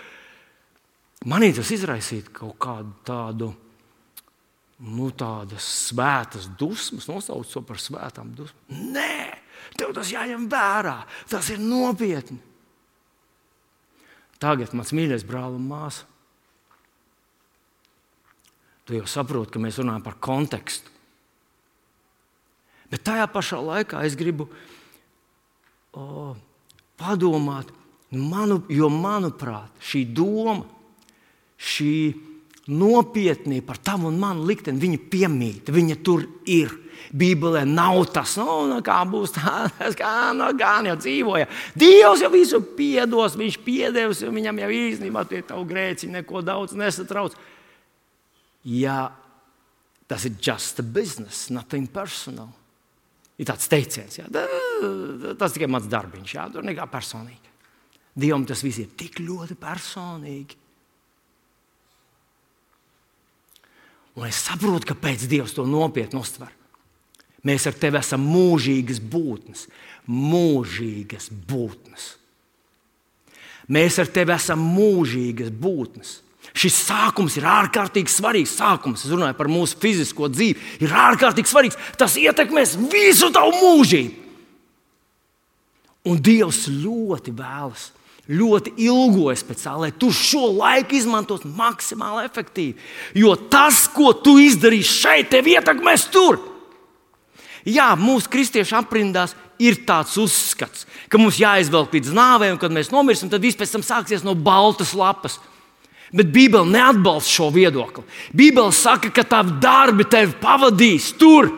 [1.28, 3.52] Manī tas izraisītu kaut kādu tādu,
[4.88, 8.82] nu, tādas svētas dusmas, nosaukt to par svētām dusmām.
[8.96, 9.20] Nē,
[9.76, 12.40] tev tas jāņem vērā, tas ir nopietni.
[14.40, 16.08] Tagad mans mīļais brāl un māsa.
[18.86, 20.95] Tu jau saproti, ka mēs runājam par kontekstu.
[22.91, 24.48] Bet tajā pašā laikā es gribu
[25.95, 26.36] o,
[27.00, 27.71] padomāt,
[28.12, 30.63] manu, jo manuprāt, šī doma,
[31.56, 31.95] šī
[32.65, 36.82] nopietnība par tavu un manu likteni, viņa piemīt, viņa tur ir.
[37.15, 41.48] Bībelē nav tas, nu, nu kā būs tāds, kā nu, gan jau dzīvoja.
[41.78, 47.38] Dievs jau visu piedos, viņš piedevis, viņam jau īstenībā tie tavu grēciņi neko daudz nesatrauc.
[48.65, 49.12] Ja
[50.10, 52.50] tas ir just a business, nothing personal.
[53.36, 54.26] Ir tāds teiciens, jā,
[55.36, 57.52] tas tikai mans darbiņš, jā, tur nekā personīga.
[58.15, 60.62] Dievam tas viss ir tik ļoti personīgi.
[64.15, 66.54] Un es saprotu, kāpēc Dievs to nopietni uztver.
[67.45, 69.65] Mēs ar tevi esam mūžīgas būtnes,
[70.08, 72.13] mūžīgas būtnes.
[73.76, 76.19] Mēs ar tevi esam mūžīgas būtnes.
[76.56, 78.54] Šis sākums ir ārkārtīgi svarīgs.
[78.56, 81.80] Sākums, es runāju par mūsu fizisko dzīvi, ir ārkārtīgi svarīgs.
[82.00, 84.24] Tas ietekmēs visu tavu mūžību.
[86.06, 87.88] Un Dievs ļoti vēlas,
[88.30, 92.78] ļoti ilgojas pēc tā, lai tu šo laiku izmantotu maksimāli efektīvi.
[93.18, 96.38] Jo tas, ko tu izdarīsi šeit, tev ietekmēs tur.
[97.65, 102.91] Jā, mūsu kristiešu aprindās ir tāds uzskats, ka mums jāizvelk līdz nāvei, un kad mēs
[102.94, 105.39] nomirsim, tad viss pēc tam sāksies no baltas lapas.
[106.13, 108.04] Bet Bībele neatbalsta šo viedokli.
[108.34, 111.50] Bībele saka, ka tavi darbi tevi pavadīs tur.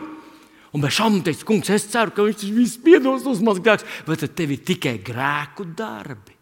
[0.72, 4.24] Un bez šaubām teiks, kungs, es ceru, ka viņš viss piedos tos mazs grēks, bet
[4.36, 6.36] tev ir tikai grēku darbi.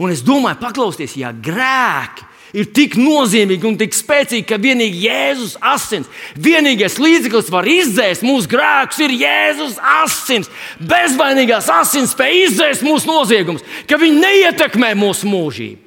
[0.00, 5.56] Un es domāju, paklausieties, ja grēki ir tik nozīmīgi un tik spēcīgi, ka vienīgi Jēzus
[5.64, 10.52] asins, vienīgais līdzeklis var izdzēst mūsu grēkus, ir Jēzus asins.
[10.80, 15.85] Bezvainīgās asins spēj izdzēst mūsu noziegumus, ka viņi neietekmē mūsu mūžību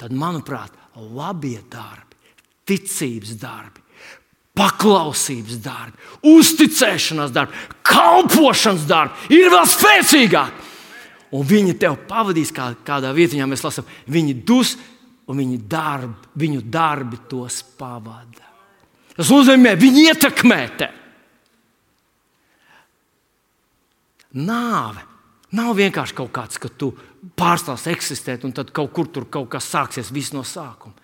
[0.00, 2.18] tad, manuprāt, labie darbi,
[2.68, 3.84] ticības darbi,
[4.56, 6.00] paklausības darbi,
[6.32, 10.68] uzticēšanās darbi, kalpošanas darbi ir vēl spēcīgāki.
[11.30, 14.74] Un viņi tev pavadīs kā, kādā vietā, mēs lasām, viņi dus
[15.30, 18.48] un viņi darbi, viņu darbi tos pavada.
[19.14, 21.00] Tas nozīmē, viņi ietekmē tevi.
[24.36, 25.02] nāve
[25.56, 26.92] nav vienkārši kaut kāds, ka tu
[27.36, 30.96] pārstāsi eksistēt, un tad kaut kur tur kaut kas sāksies no sākuma.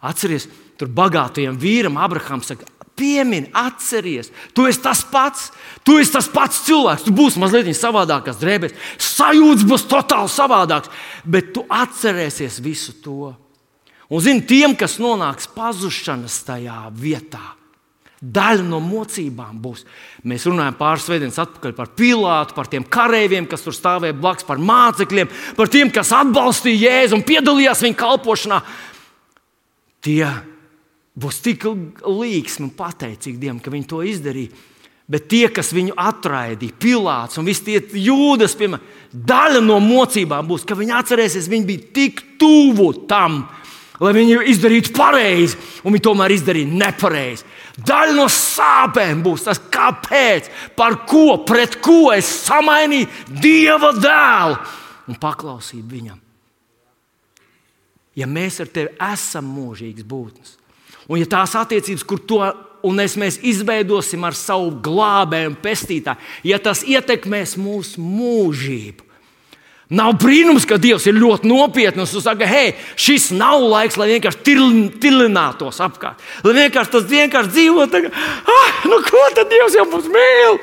[0.00, 0.48] Atcerieties,
[0.80, 2.64] tur bagātajam vīram Abrahams saka,
[2.96, 5.50] piemini, atceries, tu esi tas pats,
[5.84, 10.92] tu esi tas pats cilvēks, tu būsi mazliet savādākās drēbēs, sajūta būs totāli savādāks,
[11.24, 13.32] bet tu atcerēsies visu to.
[14.10, 17.54] Un zini, tiem, kas nonāks pazušanas tajā vietā,
[18.20, 19.86] Daļa no mocībām būs.
[20.28, 24.60] Mēs runājam pāris svētdienas atpakaļ par Pilātu, par tiem kareiviem, kas tur stāvēja blakus, par
[24.60, 28.58] mācekļiem, par tiem, kas atbalstīja Jēzu un piedalījās viņa kalpošanā.
[30.04, 30.26] Tie
[31.20, 31.64] būs tik
[32.04, 34.66] līksmi un pateicīgi Dievam, ka viņi to izdarīja.
[35.10, 40.68] Bet tie, kas viņu atraidīja, Pilārs un visi tie jūdas, piemēram, daļa no mocībām būs,
[40.68, 43.40] ka viņi atcerēsies, viņi bija tik tuvu tam,
[43.98, 47.48] lai viņi izdarītu pareizi, un viņi tomēr izdarīja nepareizi.
[47.78, 53.08] Daļa no sāpēm būs tas, kāpēc, par ko, pret ko es samainīju
[53.42, 54.58] Dieva dēlu
[55.10, 56.18] un paklausīju viņam.
[58.18, 60.56] Ja mēs ar tevi esam mūžīgas būtnes,
[61.08, 62.40] un ja tās attiecības, kur to
[62.86, 69.06] un es, mēs izveidosim ar savu glābēju un pestītāju, ja tas ietekmēs mūsu mūžību,
[69.90, 74.54] Nav brīnums, ka Dievs ir ļoti nopietns un saka, hei, šis nav laiks, lai vienkārši
[75.02, 76.22] tilinātos apkārt.
[76.46, 80.60] Lai vienkārši tas vienkārši dzīvo tagad, ah, nu ko tad Dievs jau mums mīl?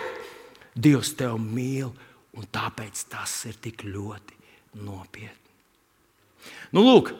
[0.79, 1.91] Dievs tevi mīl,
[2.39, 4.39] un tāpēc tas ir tik ļoti
[4.87, 5.35] nopietni.
[6.71, 7.11] Nu, lūk,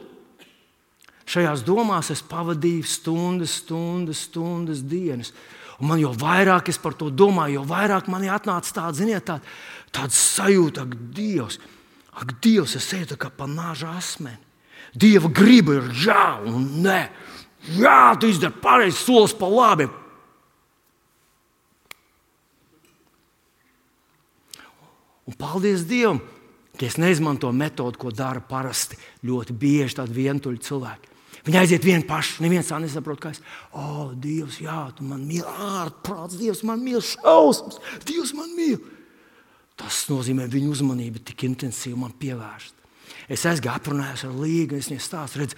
[1.28, 5.36] šajās domās es pavadīju stundas, stundas, stundas, dienas.
[5.78, 9.44] Un man jau vairāk es par to domāju, jo vairāk man atnāca tāda, ziniet, tāda,
[9.92, 11.76] tāda sajūta, ka Dievs ir
[12.18, 14.42] Ak, Dievs, es eju kā pa nāža asmeni.
[14.98, 17.02] Dieva griba ir jā un nē.
[17.78, 19.88] Jā, tu izdari pareizi, solis pa labi.
[25.28, 26.22] Un paldies Dievam,
[26.80, 31.16] ka es neizmantoju metodi, ko dara parasti ļoti bieži tādi vientuļi cilvēki.
[31.48, 33.42] Viņi aiziet vieni paši, neviens tā nesaprot, kā es.
[33.72, 38.80] O, oh, Dievs, jā, tu man mīli, ārprāts, Dievs man mīli, šausmas, Dievs man mīli.
[39.78, 42.78] Tas nozīmē, viņu uzmanība tik intensīvi man pievērst.
[43.28, 45.56] Es aizgāju, aprunājos ar Līgu, es viņai stāstu, redz,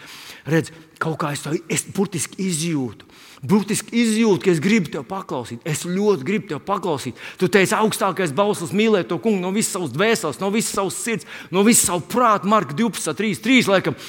[0.50, 3.06] redz, kaut kā es to es burtiski izjūtu.
[3.46, 5.62] Burtiski izjūtu, ka es gribu tevi paklausīt.
[5.70, 7.22] Es ļoti gribu tevi paklausīt.
[7.40, 11.30] Tu teici, augstākais bauslis mīlēt to kungu no visas savas dvēseles, no visas savas sirds,
[11.54, 12.50] no visas savas prāta.
[12.50, 13.70] Marka 12, 3, 3.
[13.76, 14.00] Laikam.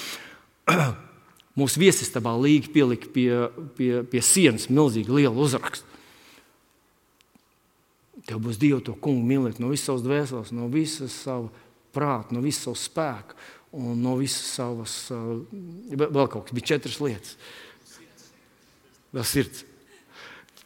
[1.61, 3.29] Mūsu viesistabā Līga pielika pie,
[3.77, 5.90] pie, pie sienas milzīgi lielu uzrakstu.
[8.31, 12.43] Tev būs Dievu to kungu mīlēt no visas savas dvēseles, no visas savas prāta, no
[12.45, 13.39] visas savas spēka
[13.75, 14.95] un no visas savas.
[15.11, 15.43] Uh,
[15.91, 17.35] vēl kaut kas bija četras lietas.
[19.11, 19.65] Vēl sirds.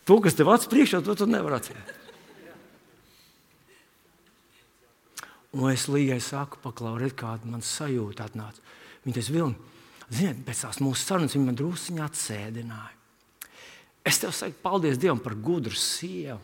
[0.05, 1.93] To, kas tev acis priekšā, to tu nevari atcerēt.
[5.55, 8.61] Un es līgai saku, paklausīt, kāda man sajūta atnāca.
[9.07, 9.73] Viņa tas vilni.
[10.13, 12.97] Ziniet, pēc tās mūsu sarunas viņa man druskuļi atsēdināja.
[14.05, 16.43] Es tev saku, paldies Dievam par gudru sievu.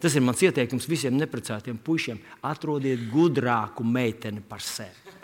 [0.00, 2.20] Tas ir mans ieteikums visiem neprecētiem puišiem.
[2.48, 5.18] Atrodiet gudrāku meiteni par sevi.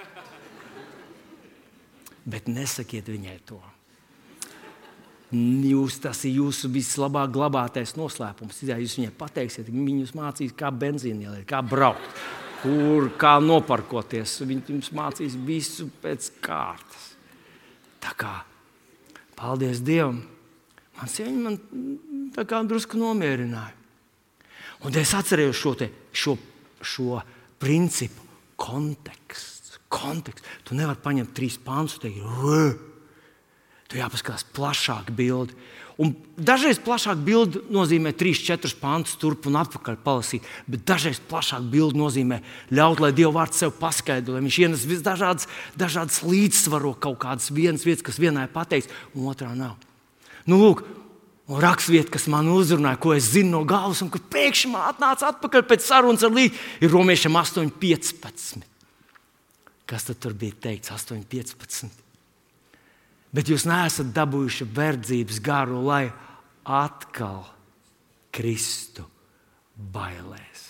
[2.29, 3.59] Bet nesakiet viņai to.
[5.29, 8.63] Jūs, tas ir jūsu vislabāk glabātais noslēpums.
[8.65, 12.21] Ja jūs viņai pateiksiet, viņi jums mācīs, kā benzīna ielikt, kā braukt,
[12.63, 14.39] kur, kā noparkoties.
[14.49, 17.11] Viņi jums mācīs visu pēc kārtas.
[18.01, 18.35] Tā kā
[19.37, 20.23] paldies Dievam,
[20.97, 23.78] man sieņa man drusku nomierināja.
[24.87, 26.37] Un es atceros šo, te, šo,
[26.81, 27.23] šo
[27.59, 28.23] principu,
[28.59, 29.79] konteksts.
[29.89, 30.45] konteksts.
[30.69, 32.87] Tu nevari paņemt trīs pāns un teikt,
[33.89, 35.57] tu jāpaskatās plašāk bildi.
[35.99, 41.65] Un dažreiz plašāk bildi nozīmē 3, 4 pāntus turp un atpakaļ palasīt, bet dažreiz plašāk
[41.73, 42.39] bildi nozīmē
[42.71, 47.83] ļaut, lai Dieva vārds sev paskaidro, lai viņš ienes visdažādas dažādas līdzsvaro kaut kādas vienas
[47.89, 49.75] vietas, kas vienai pateiks, un otrā nav.
[50.47, 50.85] Nu, lūk,
[51.49, 55.31] Un rakstvieta, kas man uzrunāja, ko es zinu no galvas, un kur pēkšņi man atnāca
[55.33, 58.67] atpakaļ pēc sarunas ar Lītu, ir Romiešiem 8,15.
[59.89, 60.93] Kas tad tur bija teikts?
[60.93, 61.89] 8,15.
[63.33, 66.05] Bet jūs neesat dabūjuši verdzības garu, lai
[66.69, 67.47] atkal
[68.33, 69.09] kristu
[69.77, 70.68] bailēs.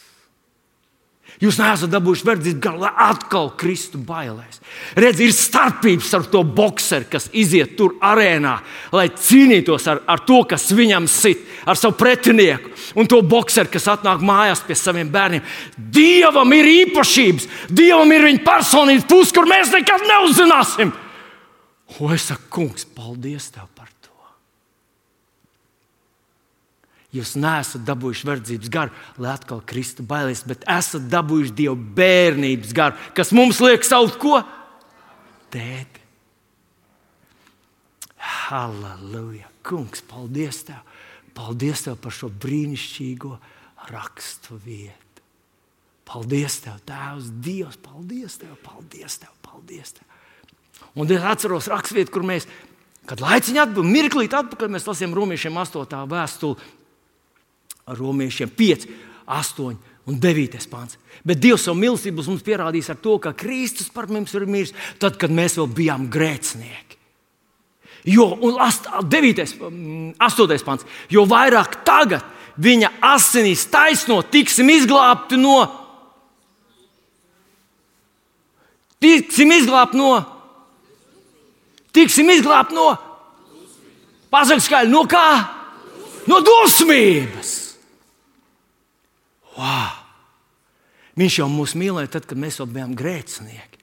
[1.39, 4.59] Jūs neesat dabūjuši verdzību galu, lai atkal kristu bailēs.
[4.99, 8.57] Redz, ir starpības ar to boxeru, kas iziet tur arēnā,
[8.91, 12.73] lai cīnītos ar, ar to, kas viņam sit, ar savu pretinieku.
[12.99, 15.47] Un to boxeru, kas atnāk mājās pie saviem bērniem.
[15.79, 20.91] Dievam ir īpašības, Dievam ir viņa personības puse, kur mēs nekad neuzzināsim.
[22.01, 24.11] O, es saku, kungs, paldies tev par to.
[27.19, 32.99] Jūs neesat dabūjuši verdzības garu, lai atkal kristu bailēs, bet esat dabūjuši dievu bērnības garu,
[33.17, 34.41] kas mums liek saukt ko?
[35.53, 36.05] Tēti.
[38.49, 39.51] Halleluja!
[39.67, 40.85] Kungs, paldies Tev!
[41.37, 43.35] Paldies Tev par šo brīnišķīgo
[43.93, 45.25] rakstu vietu.
[46.09, 47.81] Paldies Tev, Tēvs, Dievs!
[47.85, 48.55] Paldies Tev!
[48.65, 49.35] Paldies Tev!
[49.59, 50.07] Paldies tev.
[50.95, 52.47] Un es atceros raksturvietu, kur mēs,
[53.09, 55.97] kad laiciņā atbildējām, mirklīt atpakaļ, mēs lasījām romiešiem 8.
[56.11, 56.69] vēstuli
[57.97, 58.89] romiešiem 5,
[59.27, 59.77] 8
[60.09, 60.97] un 9 pāns.
[61.27, 65.19] Bet Dievs savu mīlestību mums pierādīs ar to, ka Kristus par mums ir miris, tad,
[65.21, 66.97] kad mēs vēl bijām grēcinieki.
[68.09, 69.45] Jo, un 9,
[70.17, 72.25] 8 pāns, jo vairāk tagad
[72.59, 75.59] viņa asinīs taisno, tiksim izglābti no.
[78.99, 80.17] Tiksim izglābti no.
[81.95, 82.89] Tiksim izglābti no.
[84.33, 85.29] Pasakot skaļi, no kā?
[86.29, 87.68] No dusmības.
[89.59, 90.05] Wow!
[91.19, 93.83] Viņš jau mūs mīlēja tad, kad mēs vēl bijām grēcinieki.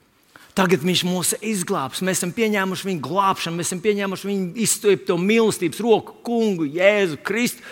[0.55, 1.99] Tagad viņš mūs izglābs.
[2.05, 7.63] Mēs esam pieņēmuši viņa glābšanu, mēs esam pieņēmuši viņa izturību mīlestības roku, kungu, Jēzu Kristu.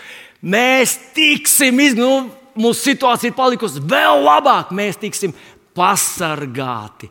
[0.44, 2.04] Mēs tiksim izglābti.
[2.04, 4.76] Nu, mūsu situācija ir palikusi vēl labāka.
[4.76, 5.32] Mēs tiksim
[5.78, 7.10] pasargāti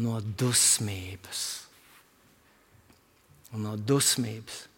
[0.00, 1.42] no dusmības.
[3.60, 4.71] No dusmības.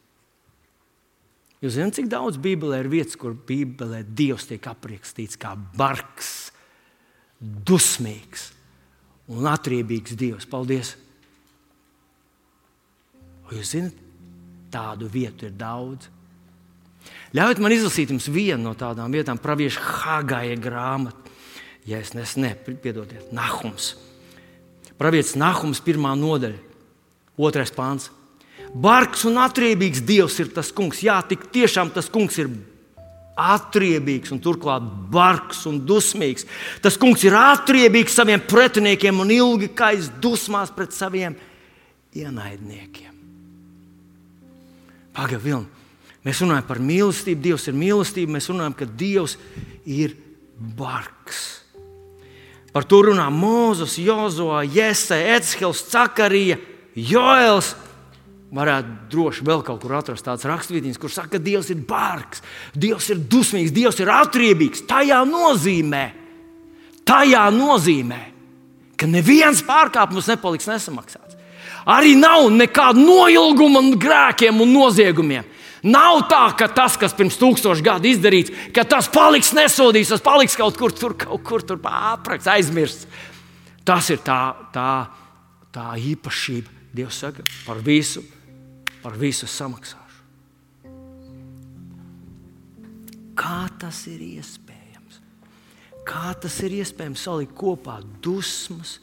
[1.65, 6.51] Jūs zināt, cik daudz Bībelē ir vietas, kur Bībelē Dievs tiek aprakstīts kā bargs,
[7.41, 8.51] dusmīgs
[9.33, 10.45] un atriebīgs Dievs.
[10.51, 10.93] Paldies!
[13.49, 13.97] Un jūs zināt,
[14.75, 16.11] tādu vietu ir daudz.
[17.35, 21.33] Ļaujiet man izlasīt jums vienu no tādām vietām, pravieša Hāgaja grāmatu.
[21.89, 23.95] Ja es nesu, ne, piedodiet, Nahums.
[25.01, 26.61] Pravietis Nahums, pirmā nodaļa,
[27.41, 28.11] otrais pāns.
[28.75, 31.03] Bargs un atriebīgs Dievs ir tas kungs.
[31.07, 32.51] Jā, tik tiešām tas kungs ir
[33.39, 36.47] atriebīgs un turklāt bargs un dusmīgs.
[36.83, 41.37] Tas kungs ir atriebīgs saviem pretiniekiem un ilgi kais dusmās pret saviem
[42.15, 43.15] ienaidniekiem.
[45.15, 45.69] Pagaidām,
[46.27, 47.43] mēs runājam par mīlestību.
[47.47, 48.35] Dievs ir mīlestība.
[48.35, 49.37] Mēs runājam, ka Dievs
[49.87, 50.17] ir
[50.59, 51.45] bargs.
[52.75, 56.59] Par to runā Mozus, Jozo, Jēzus, Ecehils, Cakarija,
[56.99, 57.77] Joels
[58.55, 62.45] varētu droši vēl kaut kur atrast tādas raksturvietas, kur saka, ka Dievs ir bārgs,
[62.75, 64.85] Dievs ir dusmīgs, Dievs ir atriebīgs.
[64.91, 66.05] Tajā nozīmē,
[67.09, 68.23] tajā nozīmē
[68.99, 71.37] ka neviens pārkāpums nepaliks nesamaksāts.
[71.91, 75.51] Arī nav nekāda noilguma un grēkiem un noziegumiem.
[75.85, 80.57] Nav tā, ka tas, kas pirms tūkstošiem gadu izdarīts, ka tas paliks nesodīts, tas paliks
[80.57, 83.05] kaut kur tur, kaut kur tur apraksts, aizmirsts.
[83.85, 84.39] Tas ir tā,
[84.73, 84.89] tā,
[85.75, 86.73] tā īpašība.
[86.95, 88.23] Dievs saka, par visu
[89.05, 90.23] par visu samaksāšu.
[93.37, 95.21] Kā tas ir iespējams?
[96.09, 98.97] Kā tas ir iespējams salikt kopā dusmas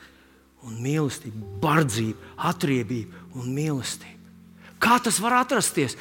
[0.65, 4.17] un mīlestību, bardzību, atriebību un mīlestību?
[4.81, 5.97] Kā tas var atrasties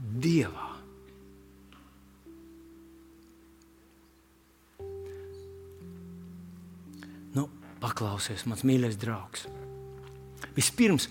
[0.00, 0.70] Dievā?
[7.36, 7.50] Nu,
[7.82, 9.44] paklausies, mans mīļais draugs.
[10.56, 11.10] Vispirms,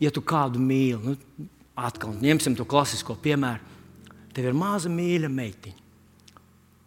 [0.00, 1.48] ja tu kādu mīli, nu,
[1.78, 3.62] atkal ņemsim to klasisko piemēru,
[4.34, 5.76] tev ir maza mīļa meitiņa.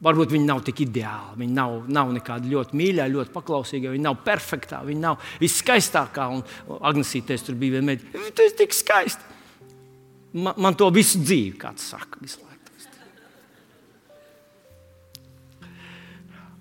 [0.04, 1.32] Varbūt viņa nav tik ideāla.
[1.40, 3.94] Viņa nav, nav nekāda ļoti mīļā, ļoti paklausīga.
[3.94, 6.26] Viņa nav perfekta, viņa nav viskaistākā.
[6.34, 6.42] Un
[6.84, 8.32] Agnesītes tur bija meitene.
[8.36, 9.24] Tu esi tik skaista.
[10.34, 12.50] Man, man to visu dzīvi, kāds saka, visu laiku.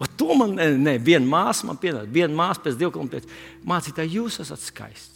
[0.03, 2.11] O to man, ne, ne viena māsa man pienāca.
[2.11, 3.27] Viena māsa pēc divām pēc
[3.67, 5.12] mācītāja, jūs esat skaisti.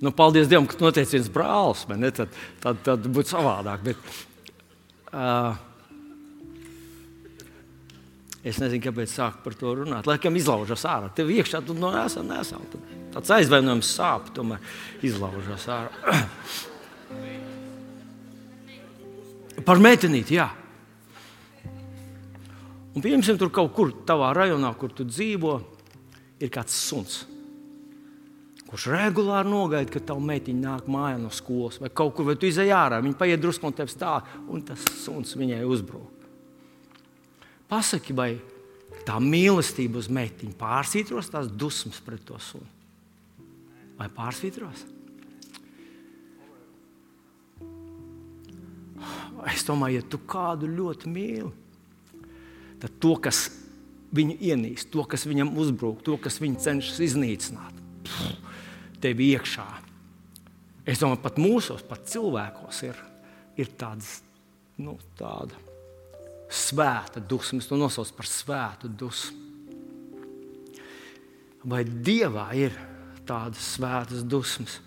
[0.00, 1.80] Nu, paldies Dievam, ka noteicis viens brālis.
[2.14, 2.28] Tad,
[2.62, 3.80] tad, tad būtu savādāk.
[3.88, 3.96] Bet,
[5.10, 5.58] uh,
[8.46, 10.06] es nezinu, kāpēc sāku par to runāt.
[10.06, 11.10] Laikam izlaužas ārā.
[11.14, 12.62] Tev iekšā tu no esam, nesam.
[13.14, 14.60] Tāds aizvainojums sāp, tomēr
[15.02, 15.90] izlaužas ārā.
[19.66, 20.48] par meitenīti, jā.
[22.94, 25.52] Un pieņemsim, tur kaut kur tavā rajonā, kur tu dzīvo,
[26.38, 27.14] ir kāds suns
[28.68, 32.48] kurš regulāri nogaida, kad tava meitiņa nāk mājā no skolas vai kaut kur, vai tu
[32.48, 33.00] izej ārā.
[33.04, 36.26] Viņa paiet drusku no tevis tā, un tas suns viņai uzbrūk.
[37.68, 38.30] Pasaki, vai
[39.08, 42.68] tā mīlestība uz meitiņu pārsvītros tās dusmas pret to sunu?
[43.98, 44.84] Vai pārsvītros?
[49.48, 51.50] Es domāju, ja tu kādu ļoti mīli,
[52.82, 53.46] tad to, kas
[54.14, 57.82] viņu ienīst, to, kas viņam uzbrūk, to, kas viņu cenšas iznīcināt,
[59.02, 59.68] tev iekšā.
[60.88, 63.04] Es domāju, pat mūsos, pat cilvēkos ir
[63.58, 64.20] ir tāds,
[64.78, 65.58] nu, tāda
[66.48, 67.60] svēta dusma.
[67.60, 69.44] Es to nosaucu par svētu dusmu.
[71.68, 72.76] Vai Dievā ir
[73.28, 74.78] tādas svētas dusmas?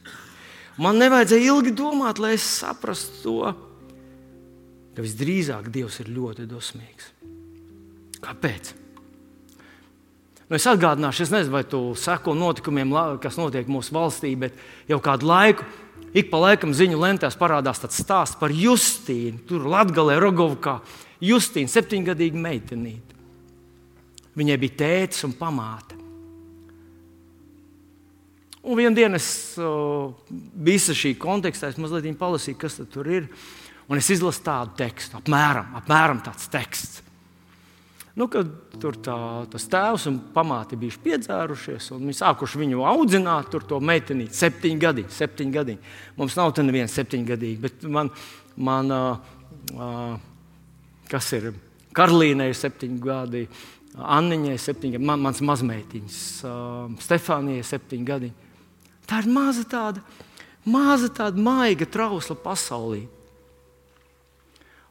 [0.82, 3.52] Man nevajadzēja ilgi domāt, lai es saprastu to,
[4.96, 7.12] ka visdrīzāk Dievs ir ļoti dusmīgs.
[8.24, 8.72] Kāpēc?
[10.52, 12.90] Nu, es atgādināšu, es nezinu, vai tu seko notikumiem,
[13.24, 14.58] kas notiek mūsu valstī, bet
[14.90, 15.64] jau kādu laiku,
[16.12, 20.82] ik pa laikam ziņu lentēs parādās tāds stāsts par Justīnu, tur Latvijā, Rogovkā.
[21.24, 23.16] Justīna, septiņgadīga meitenīte.
[24.36, 25.96] Viņai bija tēvs un pamāte.
[28.62, 30.12] Un vienā dienā es uh,
[30.68, 33.32] visu šī kontekstā mazliet palasīju, kas tur ir.
[33.88, 37.00] Un es izlasu tādu tekstu, apmēram, apmēram tāds teksts.
[38.20, 38.48] Nu, kad
[38.82, 39.16] tur tā,
[39.52, 44.80] tas tēvs un pamāte bija piedzērušies, un viņi sākuši viņu audzināt, tur to meiteni, septiņi
[44.82, 45.06] gadi.
[45.16, 45.78] Septiņi gadi.
[46.18, 48.12] Mums nav tā neviena septiņgadīga, bet man,
[48.60, 49.30] man uh,
[49.78, 50.18] uh,
[51.12, 51.54] kas ir
[51.96, 53.46] Karolīnai, septiņi gadi,
[53.92, 58.34] Anniņai, septiņi gadi, man, mans mazmeitiņš, uh, Stefānijai, septiņi gadi.
[59.08, 60.04] Tā ir maza tāda,
[60.68, 63.06] maza tāda maiga, trausla pasaulē.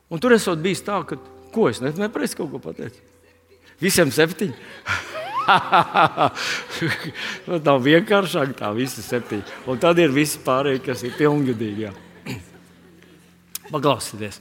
[0.09, 1.21] Un tur esot bijis tā, ka,
[1.53, 3.10] ko es ne, nepareizi kaut ko pateicu.
[3.81, 4.55] Visiem septiņi.
[7.49, 9.59] nu, tā vienkāršāk, tā visi septiņi.
[9.71, 11.91] Un tad ir visi pārējie, kas ir pilngadīgi.
[13.71, 14.41] Paklausieties!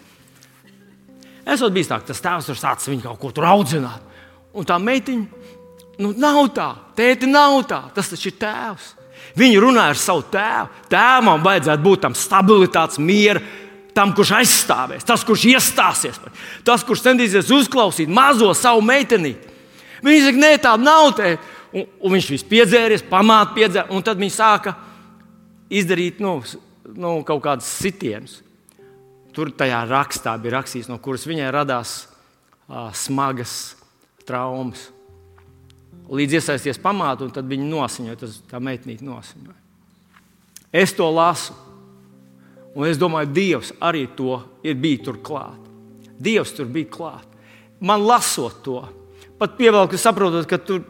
[1.49, 4.05] Esot bijis tā, ka tas tēvs tur sācis viņu kaut ko tur audzināt.
[4.53, 5.47] Un tā meitiņa,
[6.03, 8.95] nu, nav tā, tēti nav tā, tas taču ir tēvs.
[9.39, 10.85] Viņi runāja ar savu tēvu.
[10.89, 13.41] Tēvam vajadzētu būt tam stabilitātes, miera,
[13.95, 16.19] tam, kurš aizstāvēs, tas, kurš iestāsies,
[16.67, 19.35] tas, kurš centīsies uzklausīt mazo savu meiteni.
[20.05, 21.37] Viņi saka, nē, tā nav te.
[21.69, 24.73] Un, un viņš viss piedzēries, pamāta piedzēries, un tad viņi sāka
[25.69, 26.39] izdarīt nu,
[26.97, 28.39] nu, kaut kādus sitienus.
[29.35, 33.75] Tur tajā rakstā bija rakstīts, no kuras viņai radās uh, smagas
[34.25, 34.87] traumas.
[36.09, 39.59] Līdz iesaisties pamātu, un tad viņa nosiņoja, tas tā meitnīte nosiņoja.
[40.81, 41.53] Es to lasu,
[42.75, 45.59] un es domāju, Dievs arī to ir bijis tur klāt.
[46.19, 47.27] Dievs tur bija klāt.
[47.79, 48.81] Man lasot to,
[49.39, 50.83] pat pievelku, saprotot, ka tur,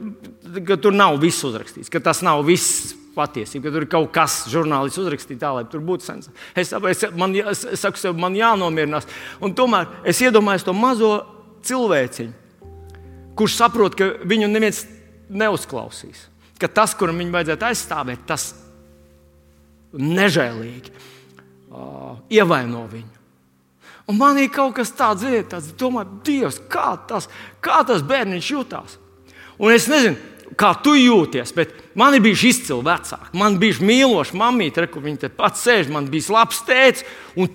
[0.65, 4.41] ka tur nav viss uzrakstīts, ka tas nav viss patiesība, ka tur ir kaut kas,
[4.49, 6.32] žurnālists uzrakstīts tā, lai tur būtu sens.
[6.57, 9.07] Es, es, man, es, es saku, sev, man jānomierinās.
[9.45, 11.11] Un tomēr es iedomājos to mazo
[11.67, 12.65] cilvēciņu,
[13.38, 14.84] kurš saprot, ka viņu neviens
[15.30, 16.25] neuzklausīs.
[16.59, 18.49] Ka tas, kuram viņu vajadzētu aizstāvēt, tas
[19.93, 20.91] nežēlīgi
[21.70, 23.15] uh, ievaino viņu.
[24.09, 27.30] Un man ir kaut kas tāds, tāds domāju, Dievs, kā tas,
[27.61, 28.97] kā tas bērniņš jutās.
[29.61, 30.17] Un es nezinu,
[30.57, 33.30] kā tu jūties, bet man ir bijuši izcili vecāki.
[33.38, 37.05] Man bija mīloša mamīte, kur viņa te pats sēž, man bija labs tēvs.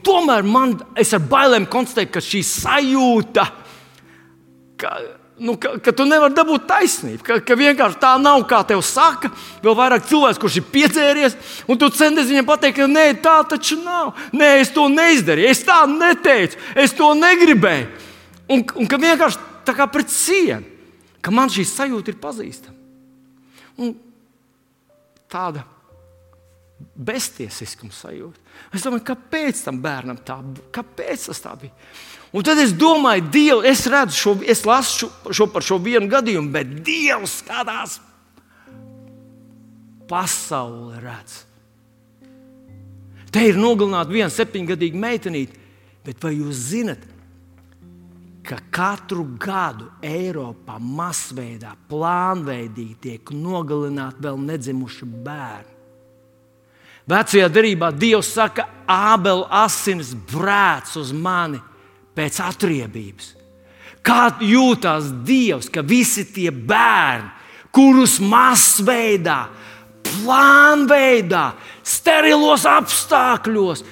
[0.07, 3.49] Tomēr man, es ar bailēm konstatēju, ka šī sajūta,
[4.81, 4.95] ka,
[5.39, 9.31] nu, ka, ka tu nevari dabūt taisnību, ka, ka vienkārši tā nav, kā tev saka.
[9.65, 11.37] Vēl vairāk cilvēks, kurš ir piedzēries,
[11.71, 14.15] un tu centies viņam pateikt, ka nē, tā taču nav.
[14.37, 17.91] Nē, es to neizdarīju, es tā neteicu, es to negribēju.
[18.55, 20.63] Un, un ka vienkārši tā kā pret sienu,
[21.25, 22.77] ka man šī sajūta ir pazīstama.
[23.81, 23.95] Un
[25.33, 25.65] tāda
[26.95, 28.43] beztiesiskuma sajūta.
[28.75, 30.37] Es domāju, kāpēc tam bērnam tā?
[30.75, 31.73] Kāpēc tas tā bija?
[32.35, 36.09] Un tad es domāju, Dievu, es redzu, šo, es lasu šo, šo par šo vienu
[36.11, 38.01] gadījumu, bet Dievs skatās
[40.11, 41.45] pasauli redz.
[43.31, 45.61] Te ir nogalināta viena septiņgadīga meitenīte,
[46.07, 47.05] bet vai jūs zinat,
[48.45, 55.71] ka katru gadu Eiropā masveidā, plānveidīgi tiek nogalināti vēl nedzimuši bērni.
[57.11, 61.63] Vecajā darbā Dievs saka, Ābela asins brēc uz mani
[62.15, 63.33] pēc atriebības.
[64.05, 67.31] Kā jūtas Dievs, ka visi tie bērni,
[67.75, 69.47] kurus masveidā,
[70.05, 71.47] plānveidā,
[71.83, 73.83] sterilos apstākļos,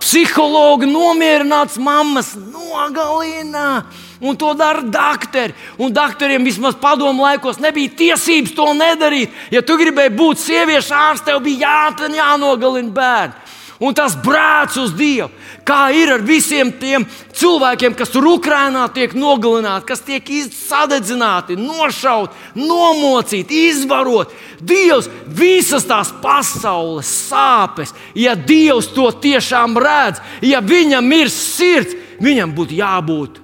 [0.00, 3.84] psihologi nomierināts mammas nogalina.
[4.22, 5.54] Un to dara doktori.
[5.82, 9.32] Un doktoriem vismaz padomu laikos nebija tiesības to nedarīt.
[9.50, 13.41] Ja tu gribēji būt sieviešu ārsts, tev bija jā, jānogalina bērni
[13.82, 15.28] un tas brēc uz Dievu.
[15.66, 17.04] Kā ir ar visiem tiem
[17.36, 24.38] cilvēkiem, kas tur Ukrajinā tiek nogalināti, kas tiek sadedzināti, nošauti, nomocīti, izvaroti.
[24.62, 32.54] Dievs visas tās pasaules sāpes, ja Dievs to tiešām redz, ja viņam ir sirds, viņam
[32.56, 33.42] būtu jābūt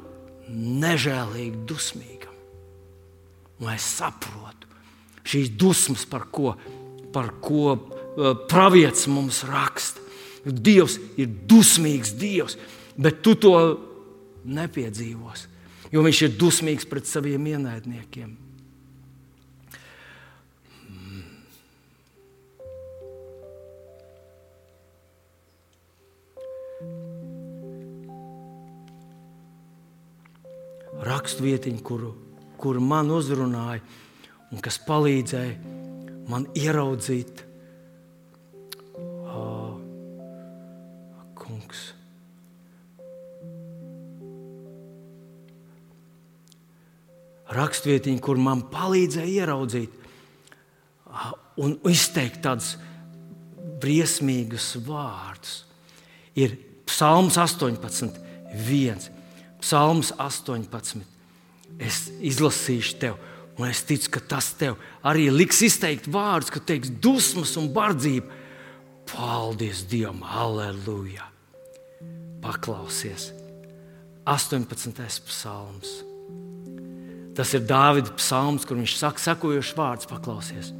[0.59, 2.34] nežēlīgi dusmīgam.
[3.59, 4.68] Un es saprotu
[5.28, 6.55] šīs dusmas, par ko,
[7.12, 10.08] par ko uh, pravietis mums raksta.
[10.53, 12.59] Dievs ir dusmīgs Dievs.
[12.99, 13.55] bet tu to
[14.49, 15.47] nepiedzīvosi,
[15.95, 18.37] jo viņš ir dusmīgs pret saviem ienaidniekiem.
[31.09, 32.11] Rakstvietiņa, kuru,
[32.59, 33.79] kuru man uzrunāja
[34.51, 35.77] un kas palīdzēja
[36.29, 37.45] man ieraudzīt,
[47.55, 49.95] Rakstvietiņa, kur man palīdzēja ieraudzīt
[51.59, 52.75] un izteikt tādus
[53.83, 55.63] briesmīgus vārdus,
[56.39, 58.21] ir Psalms 18,
[58.53, 59.09] 1.
[59.63, 61.03] Psalms 18.
[61.79, 63.29] Es izlasīšu tevi
[63.59, 68.31] Un es ticu, ka tas tev arī liks izteikt vārdus, ka teiks dusmas un bardzība.
[69.09, 71.27] Paldies Dievam, aleluja!
[72.45, 73.33] Paklausies!
[74.29, 74.95] 18.
[75.27, 76.08] psalms.
[77.39, 80.72] Tas ir Dāvida psalms, kur viņš saka, sekojošs vārds, paklausies.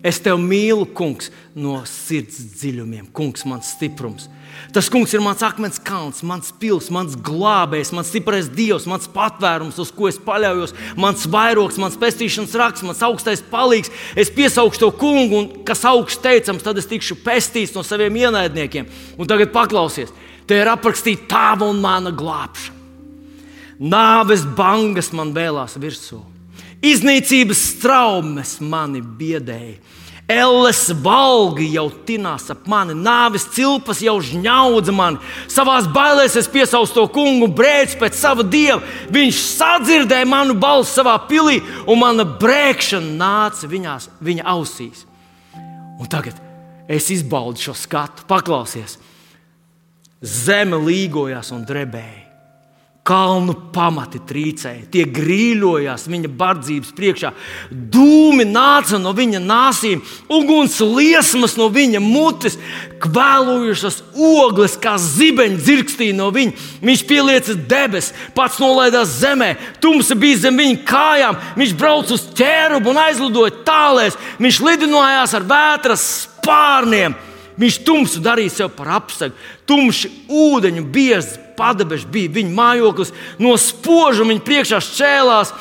[0.00, 1.28] Es tevi mīlu, kungs,
[1.58, 4.28] no sirds dziļumiem, kungs, mans stiprums.
[4.72, 9.76] Tas kungs ir mans akmens kalns, mans pils, mans glābējs, mans stiprais dievs, mans patvērums,
[9.82, 13.92] uz ko es paļaujos, mans vairogs, mans pestīšanas raksts, mans augstais palīgs.
[14.18, 18.88] Es piesaukšu to kungu, un kas augsts teicams, tad es tikšu pestīts no saviem ienaidniekiem.
[19.18, 20.14] Un tagad paklausies,
[20.48, 22.77] te ir aprakstīta tava un mana glābšana.
[23.78, 26.18] Nāves bangas man vēlās virsū,
[26.82, 29.78] iznīcības traumas mani biedēja
[30.28, 35.22] Elles valgi jau tinās ap mani, nāves cilpas jau žņaudza mani.
[35.48, 38.82] Savā bailēs es piesaucu to kungu, brēc pēc sava dieva.
[39.08, 45.06] Viņš sadzirdēja manu balsi savā pilī, un mana brēkšana nāca viņās, viņa ausīs.
[45.96, 46.36] Un tagad
[46.92, 49.00] es izbaudu šo skatu, paklausies.
[50.20, 52.27] Zeme līgojās un drebēja.
[53.08, 57.30] Kalnu pamati trīcēja, tie grīļojās viņa bardzības priekšā.
[57.72, 62.58] Dūmi nāca no viņa nāsīm, uguns liesmas no viņa mutes,
[63.00, 66.68] kvēlojušas ogles, kā zibeņi dzirkstīja no viņa.
[66.84, 71.40] Viņš pielieca debesis, pats nolaidās zemē, tumsa bija zem viņa kājām.
[71.56, 74.20] Viņš brauca uz ķērubu un aizlidoja tālēs.
[74.36, 77.16] Viņš lidinājās ar vētras spārniem.
[77.58, 79.32] Viņš tumsu darīja sev par apsegu,
[79.66, 85.52] tumši ūdeņu biezs padebeši bija viņa mājoklis, no spožuma viņa priekšā šķēlās.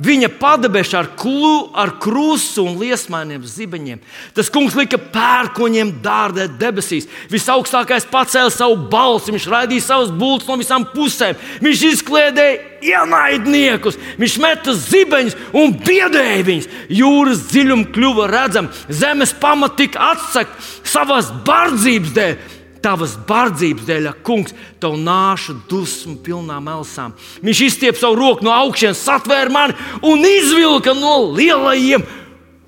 [0.00, 4.00] Viņa padebeša ar, klu, ar krustu un liesmainiem zibeņiem.
[4.34, 7.06] Tas kungs lika pērkoņiem dārdēt debesīs.
[7.30, 11.38] Visaugstākais pacēla savu balsi, viņš raidīja savus bultus no visām pusēm.
[11.62, 12.58] Viņš izkliedēja
[12.90, 16.70] ienaidniekus, viņš meta zibeņus un biedēja viņus.
[17.00, 22.58] Jūras dziļums kļuva redzams, zemes pamats tika atsakts savas bardzības dēļ.
[22.80, 27.12] Tavas bardzības dēļ, kungs, tev nāšu dusmu pilnām elsām.
[27.44, 29.76] Viņš izstiep savu roku no augšas, satvēra mani
[30.06, 32.06] un izvilka no lielajiem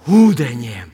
[0.08, 0.92] ūdeņiem.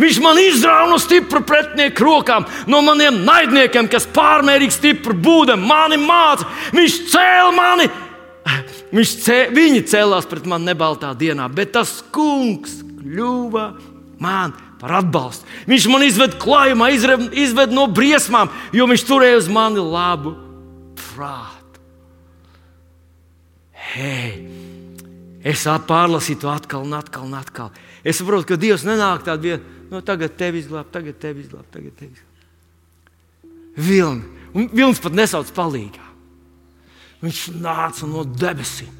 [0.00, 5.98] Viņš man izrāva no stipra pretinieku rokām, no maniem naidniekiem, kas pārmērīgi stipri būdami mani
[6.00, 6.48] māca.
[6.72, 7.90] Viņš cēla mani,
[8.94, 13.66] viņš cē, viņi cēlās pret mani nebaltā dienā, bet tas kungs kļuva
[14.22, 15.46] man par atbalstu.
[15.68, 20.34] Viņš man izved klājumā, izved no briesmām, jo viņš turēja uz mani labu
[20.98, 21.82] prātu.
[23.92, 24.48] Hei!
[25.40, 27.70] Es pārlasīju to atkal un atkal un atkal.
[28.04, 31.96] Es saprotu, ka Dievs nenāk tādā vietā, no tagad tevi izglābt, tagad tevi izglābt, tagad
[31.96, 32.26] tevi izglābt.
[33.80, 36.06] Vilni, un Vilnis pat nesauc palīgā.
[37.24, 38.99] Viņš nāca no debesīm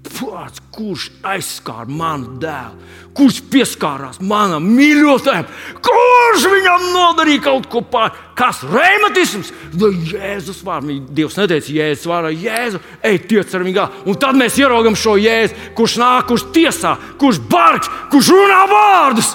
[0.00, 2.78] Pats, kurš aizskāra manu dēlu,
[3.16, 5.48] kurš pieskārās manam mīļotajam,
[5.84, 8.16] kurš viņam nodarīja kaut ko pāri?
[8.38, 9.50] Kas ir reumatisms?
[9.76, 10.96] Vai Jēzus vārdā?
[11.18, 12.80] Dievs neteica, Jēzus vārdā, Jēzu,
[13.10, 13.84] ej, tiec ar viņu.
[14.08, 19.34] Un tad mēs ieraugam šo Jēzu, kurš nāk, kurš tiesā, kurš bargs, kurš runā vārdus.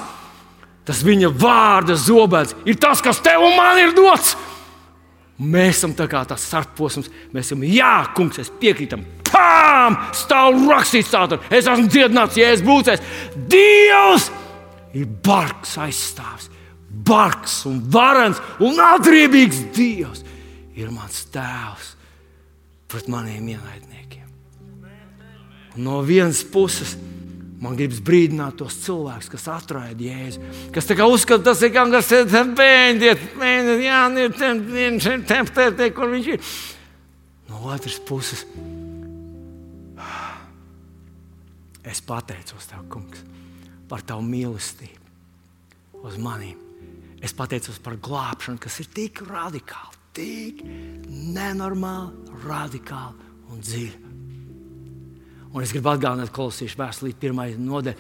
[0.86, 4.34] Tas viņa vārda zobens ir tas, kas tev un man ir dots.
[5.36, 7.11] Mēs esam tā kā tas starposms.
[7.36, 9.03] Mēs esam, jā, kungs, es piekrītam.
[9.76, 9.97] Pām!
[10.15, 11.39] Stāv rakstīts tādā.
[11.49, 12.95] Es esmu dziedināts, ja es būtu.
[13.51, 14.30] Dievs
[14.95, 16.51] ir bargs aizstāvs.
[17.05, 20.23] Bargs un varans un atriebīgs Dievs
[20.80, 21.91] ir mans tēvs
[22.91, 24.30] pret maniem ienaidniekiem.
[25.76, 26.95] Un no vienas puses
[27.65, 30.41] Man gribas brīdināt tos cilvēkus, kas atraida Jēzu.
[30.76, 35.23] Kas uzskata, tas ir kaut kas tāds, beidziet, beidziet, jā, viņš ir
[35.95, 36.51] kur viņš ir.
[37.49, 38.43] No otras puses,
[41.86, 43.21] es pateicos tev, kungs,
[43.89, 46.57] par tavu mīlestību uz maniem.
[47.23, 50.61] Es pateicos par glābšanu, kas ir tik radikāla, tik
[51.36, 54.13] nenormāli, radikāli un dziļi.
[55.55, 57.95] Un es gribu atgādināt, ka kolosiešu vēstulī pirmā nodaļa,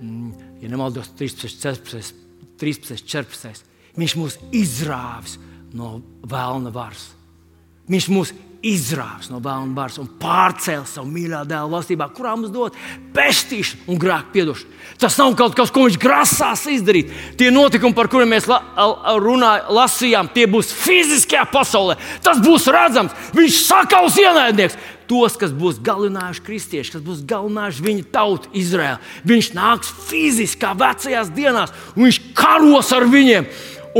[0.00, 2.16] mm, ja nemaldos, 13, 14,
[2.58, 3.62] 13, 14.
[3.96, 5.36] Viņš mūs izrāvis
[5.76, 7.12] no vēlna varas.
[7.86, 8.32] Viņš mūs
[8.66, 12.74] izrāvis no bērnu bars un pārcēlis savu mīļā dēla valstībā, kurā mums dod
[13.14, 14.80] pestīšanu un grēku piedošanu.
[15.00, 17.12] Tas nav kaut kas, ko viņš grasās izdarīt.
[17.38, 18.60] Tie notikumi, par kuriem mēs la,
[19.22, 21.98] runājām, lasījām, tie būs fiziskajā pasaulē.
[22.24, 23.14] Tas būs redzams.
[23.36, 24.78] Viņš sakaus ienaidnieks.
[25.06, 28.98] Tos, kas būs galinājuši kristieši, kas būs galinājuši viņa tautu, Izraēlu.
[29.30, 33.46] Viņš nāks fiziski, kā vecajās dienās, un viņš karos ar viņiem,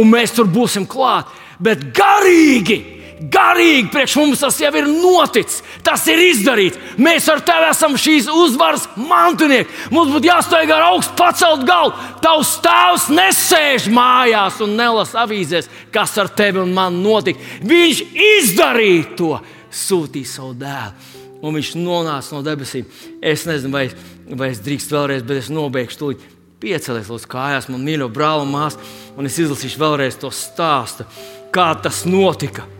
[0.02, 1.30] un mēs tur būsim klāt.
[1.62, 5.62] Bet garīgi Garīgi priekš mums tas jau ir noticis.
[5.84, 6.76] Tas ir izdarīts.
[7.00, 9.72] Mēs ar tevi esam šīs uzvaras mantinieki.
[9.94, 11.96] Mums būtu jāstāv ar augstu pacelt galvu.
[12.24, 17.40] Tavs tēvs nesēž mājās un nelasa avīzēs, kas ar tevi un mani notika.
[17.64, 19.32] Viņš izdarīja to,
[19.72, 21.16] sūtīja savu dēlu.
[21.40, 22.84] Un viņš nonāca no debesīm.
[23.24, 23.88] Es nezinu, vai,
[24.28, 26.12] vai es drīkstu vēlreiz, bet es nobeigšu to
[26.60, 28.80] piecelies uz kājās, man mīļo brāli un māsu,
[29.16, 31.08] un es izlasīšu vēlreiz to stāstu,
[31.54, 32.75] kā tas notika.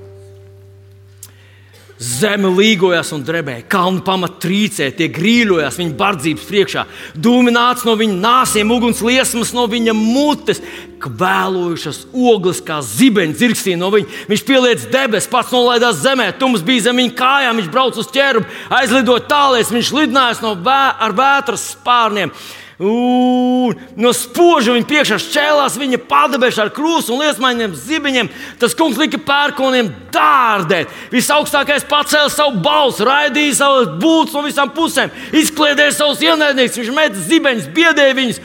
[1.97, 6.83] Zeme līgojās un drebēja, kalnu pamats trīcēja, tie grīļojās viņa bardzības priekšā.
[7.25, 10.61] Dūmi nāca no viņa nāsiem, uguns liesmas no viņa mutes,
[11.01, 14.27] kvēlojušas ogles kā zibeņi dzirkstīja no viņa.
[14.29, 18.53] Viņš pieliec debesis, pats nolaidās zemē, tums bija zem viņa kājām, viņš brauca uz ķērumu,
[18.77, 22.35] aizlidoja tālēs, viņš lidinājās no vē, ar vētras spārniem.
[22.77, 28.29] Un no spoža viņa priekšā šķēlās viņa padebeša ar krūsu un liesmaņiem zibiņiem.
[28.61, 30.93] Tas kungs lika pērkoniem dārdēt.
[31.15, 37.17] Visaugstākais pacēla savu balsi, raidīja savus būtus no visām pusēm, izkliedēja savus ienaidniekus, viņš met
[37.31, 38.43] zibeņus, biedēja viņus.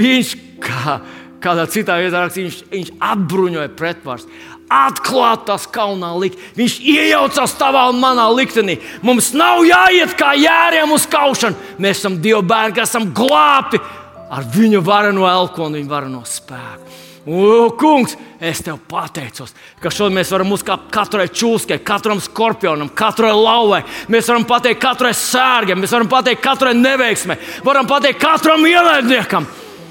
[0.00, 0.34] Viņš
[0.66, 0.98] kā,
[1.42, 4.26] kādā citā vietā rakstīja, viņš, viņš atbruņoja pretvars
[4.70, 6.38] atklāt tās kaunā likt.
[6.56, 8.78] Viņš iejaucās tavā un manā liktenī.
[9.02, 11.58] Mums nav jāiet kā jēriem uz kaušanu.
[11.82, 13.82] Mēs esam Dieva bērni, kas esam glābti
[14.30, 16.98] ar viņa vareno elku un viņa vareno spēku.
[17.30, 19.52] O, kungs, es tev pateicos,
[19.82, 23.82] ka šodien mēs varam uzkāpt katrai čūskai, katram skorpionam, katrai lauvai.
[24.10, 29.46] Mēs varam pateikt katrai sērgai, mēs varam pateikt katrai neveiksmei, varam pateikt katram ienaidniekam.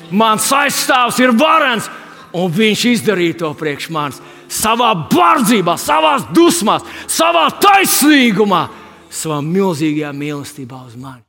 [0.10, 1.92] Mans aizstāvs ir varens,
[2.34, 8.66] un viņš izdarīja to priekš manis savā bardzībā, savā dusmās, savā taisnīgumā,
[9.10, 11.24] savā milzīgajā mīlestībā uz mani.